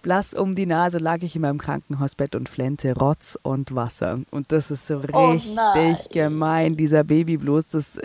[0.00, 4.20] Blass um die Nase lag ich in meinem Krankenhausbett und flennte Rotz und Wasser.
[4.30, 5.96] Und das ist so Oh richtig nein.
[6.12, 7.68] gemein, dieser Babyblues.
[7.68, 7.98] Das,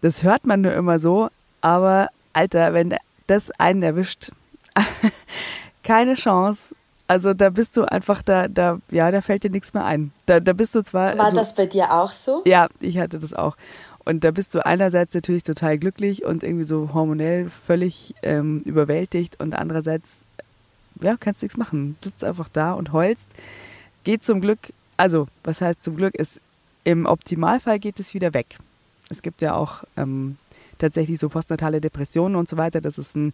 [0.00, 1.28] das hört man nur immer so,
[1.60, 2.94] aber Alter, wenn
[3.26, 4.30] das einen erwischt,
[5.82, 6.74] keine Chance.
[7.06, 10.12] Also da bist du einfach da, da, ja, da fällt dir nichts mehr ein.
[10.26, 11.16] Da, da bist du zwar.
[11.16, 12.42] War also, das bei dir auch so?
[12.46, 13.56] ja, ich hatte das auch.
[14.04, 19.38] Und da bist du einerseits natürlich total glücklich und irgendwie so hormonell völlig ähm, überwältigt
[19.40, 20.24] und andererseits,
[21.02, 21.96] ja, kannst nichts machen.
[22.02, 23.26] Sitzt einfach da und heulst.
[24.04, 26.40] Geht zum Glück, also was heißt zum Glück, ist
[26.84, 28.56] im Optimalfall geht es wieder weg.
[29.10, 30.36] Es gibt ja auch ähm,
[30.78, 32.80] tatsächlich so postnatale Depressionen und so weiter.
[32.80, 33.32] Das ist ein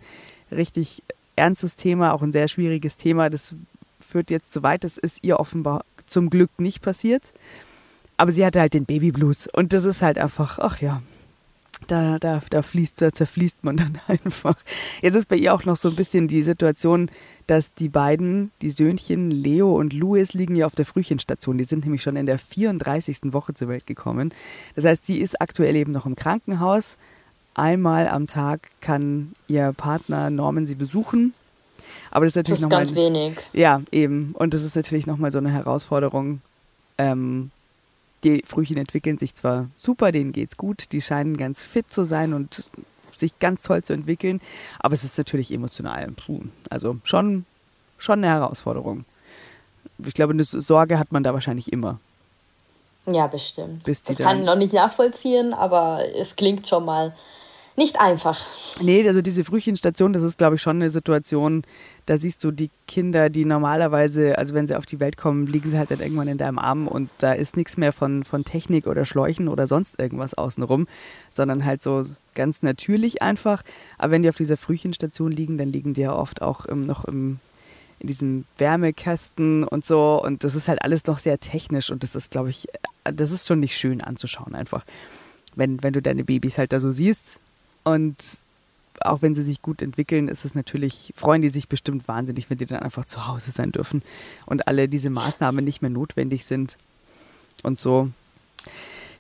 [0.51, 1.03] richtig
[1.37, 3.31] ernstes Thema, auch ein sehr schwieriges Thema.
[3.31, 3.57] Das
[4.01, 4.85] führt jetzt zu weit.
[4.85, 7.33] Das ist ihr offenbar zum Glück nicht passiert.
[8.17, 11.03] Aber sie hatte halt den Babyblues und das ist halt einfach, ach ja,
[11.87, 14.57] da, da, da fließt, da zerfließt man dann einfach.
[15.03, 17.11] Jetzt ist bei ihr auch noch so ein bisschen die Situation,
[17.47, 21.59] dass die beiden, die Söhnchen Leo und Louis, liegen ja auf der Frühchenstation.
[21.59, 23.33] Die sind nämlich schon in der 34.
[23.33, 24.33] Woche zur Welt gekommen.
[24.75, 26.97] Das heißt, sie ist aktuell eben noch im Krankenhaus.
[27.55, 31.35] Einmal am Tag kann ihr Partner Norman sie besuchen.
[32.11, 32.85] Aber das ist Das natürlich ist nochmal.
[32.85, 33.37] ganz wenig.
[33.53, 34.33] Ja, eben.
[34.35, 36.41] Und das ist natürlich nochmal so eine Herausforderung.
[36.99, 37.51] Ähm,
[38.25, 42.33] die Frühchen entwickeln sich zwar super, denen geht's gut, die scheinen ganz fit zu sein
[42.33, 42.71] und
[43.15, 44.41] sich ganz toll zu entwickeln,
[44.81, 46.11] aber es ist natürlich emotional.
[46.13, 47.45] Puh, also schon,
[47.99, 49.05] schon eine Herausforderung.
[50.05, 52.01] Ich glaube, eine Sorge hat man da wahrscheinlich immer.
[53.07, 53.85] Ja, bestimmt.
[53.85, 57.15] Bis das kann ich noch nicht nachvollziehen, aber es klingt schon mal
[57.77, 58.47] nicht einfach.
[58.81, 61.63] Nee, also diese Frühchenstation, das ist, glaube ich, schon eine Situation,
[62.07, 65.71] da siehst du die Kinder, die normalerweise, also wenn sie auf die Welt kommen, liegen
[65.71, 68.87] sie halt dann irgendwann in deinem Arm und da ist nichts mehr von, von Technik
[68.87, 70.87] oder Schläuchen oder sonst irgendwas außenrum,
[71.31, 72.05] sondern halt so
[72.35, 73.63] ganz natürlich einfach.
[73.99, 77.05] Aber wenn die auf dieser Frühchenstation liegen, dann liegen die ja oft auch im, noch
[77.07, 77.41] im,
[77.99, 82.15] in diesen Wärmekästen und so und das ist halt alles noch sehr technisch und das
[82.15, 82.69] ist, glaube ich,
[83.03, 84.85] das ist schon nicht schön anzuschauen einfach.
[85.57, 87.41] Wenn, wenn du deine Babys halt da so siehst
[87.85, 88.17] und
[89.01, 92.59] auch wenn sie sich gut entwickeln, ist es natürlich, freuen die sich bestimmt wahnsinnig, wenn
[92.59, 94.03] die dann einfach zu Hause sein dürfen
[94.47, 96.77] und alle diese Maßnahmen nicht mehr notwendig sind.
[97.63, 98.09] Und so.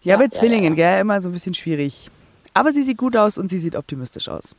[0.02, 0.92] Ja, bei ja, Zwillingen, ja.
[0.92, 2.10] gell, immer so ein bisschen schwierig.
[2.52, 4.54] Aber sie sieht gut aus und sie sieht optimistisch aus.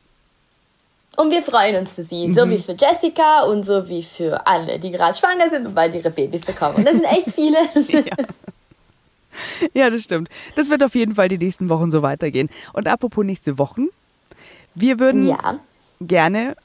[1.16, 2.34] Und wir freuen uns für sie, Mhm.
[2.34, 5.94] so wie für Jessica und so wie für alle, die gerade schwanger sind und bald
[5.94, 6.76] ihre Babys bekommen.
[6.76, 7.56] Und das sind echt viele.
[7.88, 8.02] Ja,
[9.74, 10.28] das stimmt.
[10.54, 12.48] Das wird auf jeden Fall die nächsten Wochen so weitergehen.
[12.72, 13.86] Und apropos nächste Wochen,
[14.74, 15.60] wir würden ja.
[16.00, 16.56] gerne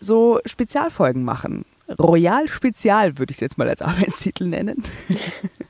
[0.00, 1.64] so Spezialfolgen machen.
[1.98, 4.82] Royal Spezial würde ich es jetzt mal als Arbeitstitel nennen.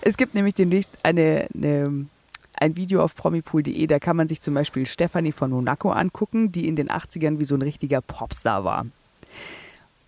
[0.00, 2.06] es gibt nämlich demnächst eine, eine,
[2.54, 6.68] ein Video auf promipool.de, da kann man sich zum Beispiel Stephanie von Monaco angucken, die
[6.68, 8.86] in den 80ern wie so ein richtiger Popstar war.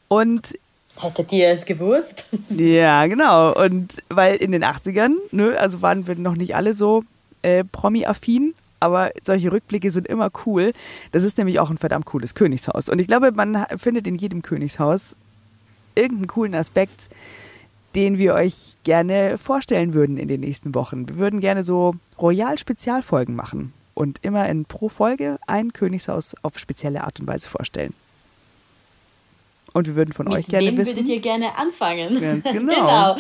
[0.09, 0.55] Und
[0.99, 2.27] Hättet ihr es gewusst?
[2.51, 3.53] Ja, genau.
[3.55, 7.05] Und weil in den 80ern, ne, also waren wir noch nicht alle so
[7.43, 10.73] äh, Promi-affin, aber solche Rückblicke sind immer cool.
[11.13, 12.89] Das ist nämlich auch ein verdammt cooles Königshaus.
[12.89, 15.17] Und ich glaube, man findet in jedem Königshaus
[15.95, 17.09] irgendeinen coolen Aspekt,
[17.95, 21.09] den wir euch gerne vorstellen würden in den nächsten Wochen.
[21.09, 27.05] Wir würden gerne so Royal-Spezialfolgen machen und immer in pro Folge ein Königshaus auf spezielle
[27.05, 27.95] Art und Weise vorstellen.
[29.73, 30.97] Und wir würden von Mit euch gerne wem wissen.
[30.97, 32.21] würdet ihr gerne anfangen?
[32.21, 32.75] Ganz genau.
[32.75, 33.17] genau.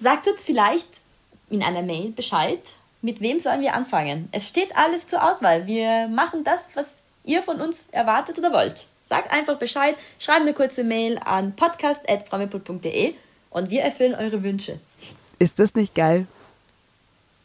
[0.00, 0.88] Sagt uns vielleicht
[1.50, 2.60] in einer Mail Bescheid,
[3.02, 4.28] mit wem sollen wir anfangen.
[4.32, 5.66] Es steht alles zur Auswahl.
[5.66, 6.86] Wir machen das, was
[7.24, 8.86] ihr von uns erwartet oder wollt.
[9.06, 13.14] Sagt einfach Bescheid, schreibt eine kurze Mail an podcast.promipol.de
[13.50, 14.78] und wir erfüllen eure Wünsche.
[15.38, 16.26] Ist das nicht geil?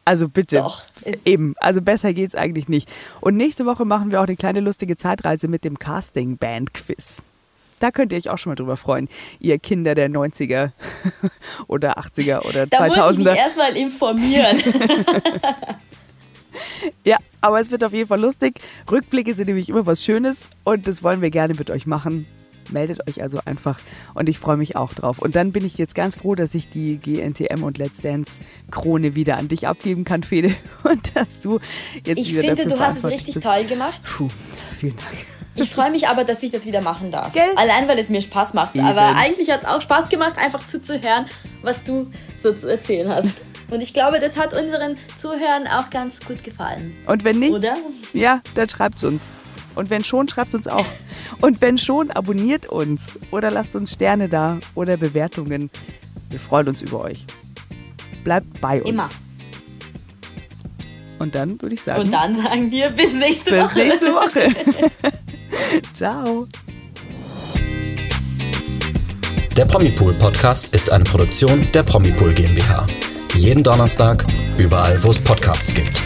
[0.06, 0.58] Also bitte.
[0.58, 0.82] Doch.
[1.26, 1.54] Eben.
[1.60, 2.90] Also besser geht's eigentlich nicht.
[3.22, 7.22] Und nächste Woche machen wir auch eine kleine lustige Zeitreise mit dem Casting Band Quiz.
[7.80, 9.08] Da könnt ihr euch auch schon mal drüber freuen,
[9.40, 10.72] ihr Kinder der 90er
[11.68, 13.18] oder 80er oder Da muss ich 2000er.
[13.30, 14.58] mich erstmal informieren.
[17.06, 18.60] Ja, aber es wird auf jeden Fall lustig.
[18.92, 22.26] Rückblicke sind nämlich immer was Schönes und das wollen wir gerne mit euch machen.
[22.72, 23.80] Meldet euch also einfach
[24.16, 25.20] und ich freue mich auch drauf.
[25.20, 29.16] Und dann bin ich jetzt ganz froh, dass ich die GNTM und Let's Dance Krone
[29.16, 30.52] wieder an dich abgeben kann, Fede.
[30.84, 31.60] Und dass du
[32.06, 33.46] jetzt Ich wieder finde, dafür du hast es richtig bist.
[33.46, 34.02] toll gemacht.
[34.04, 34.30] Puh,
[34.78, 35.39] vielen Dank.
[35.56, 37.34] Ich freue mich aber, dass ich das wieder machen darf.
[37.34, 37.50] Gell?
[37.56, 38.76] Allein, weil es mir Spaß macht.
[38.76, 38.86] Eben.
[38.86, 41.26] Aber eigentlich hat es auch Spaß gemacht, einfach zuzuhören,
[41.62, 43.36] was du so zu erzählen hast.
[43.70, 46.96] Und ich glaube, das hat unseren Zuhörern auch ganz gut gefallen.
[47.06, 47.76] Und wenn nicht, Oder?
[48.14, 49.24] ja, dann schreibt's uns.
[49.76, 50.86] Und wenn schon, schreibt uns auch.
[51.42, 55.70] Und wenn schon, abonniert uns oder lasst uns Sterne da oder Bewertungen.
[56.30, 57.26] Wir freuen uns über euch.
[58.24, 58.90] Bleibt bei uns.
[58.90, 59.10] Immer.
[61.20, 63.78] Und dann würde ich sagen, Und dann sagen wir bis nächste bis Woche.
[63.80, 64.56] nächste Woche.
[65.94, 66.48] Ciao.
[69.58, 72.86] Der Promipool Podcast ist eine Produktion der Promipool GmbH.
[73.36, 74.26] Jeden Donnerstag,
[74.58, 76.02] überall, wo es Podcasts gibt.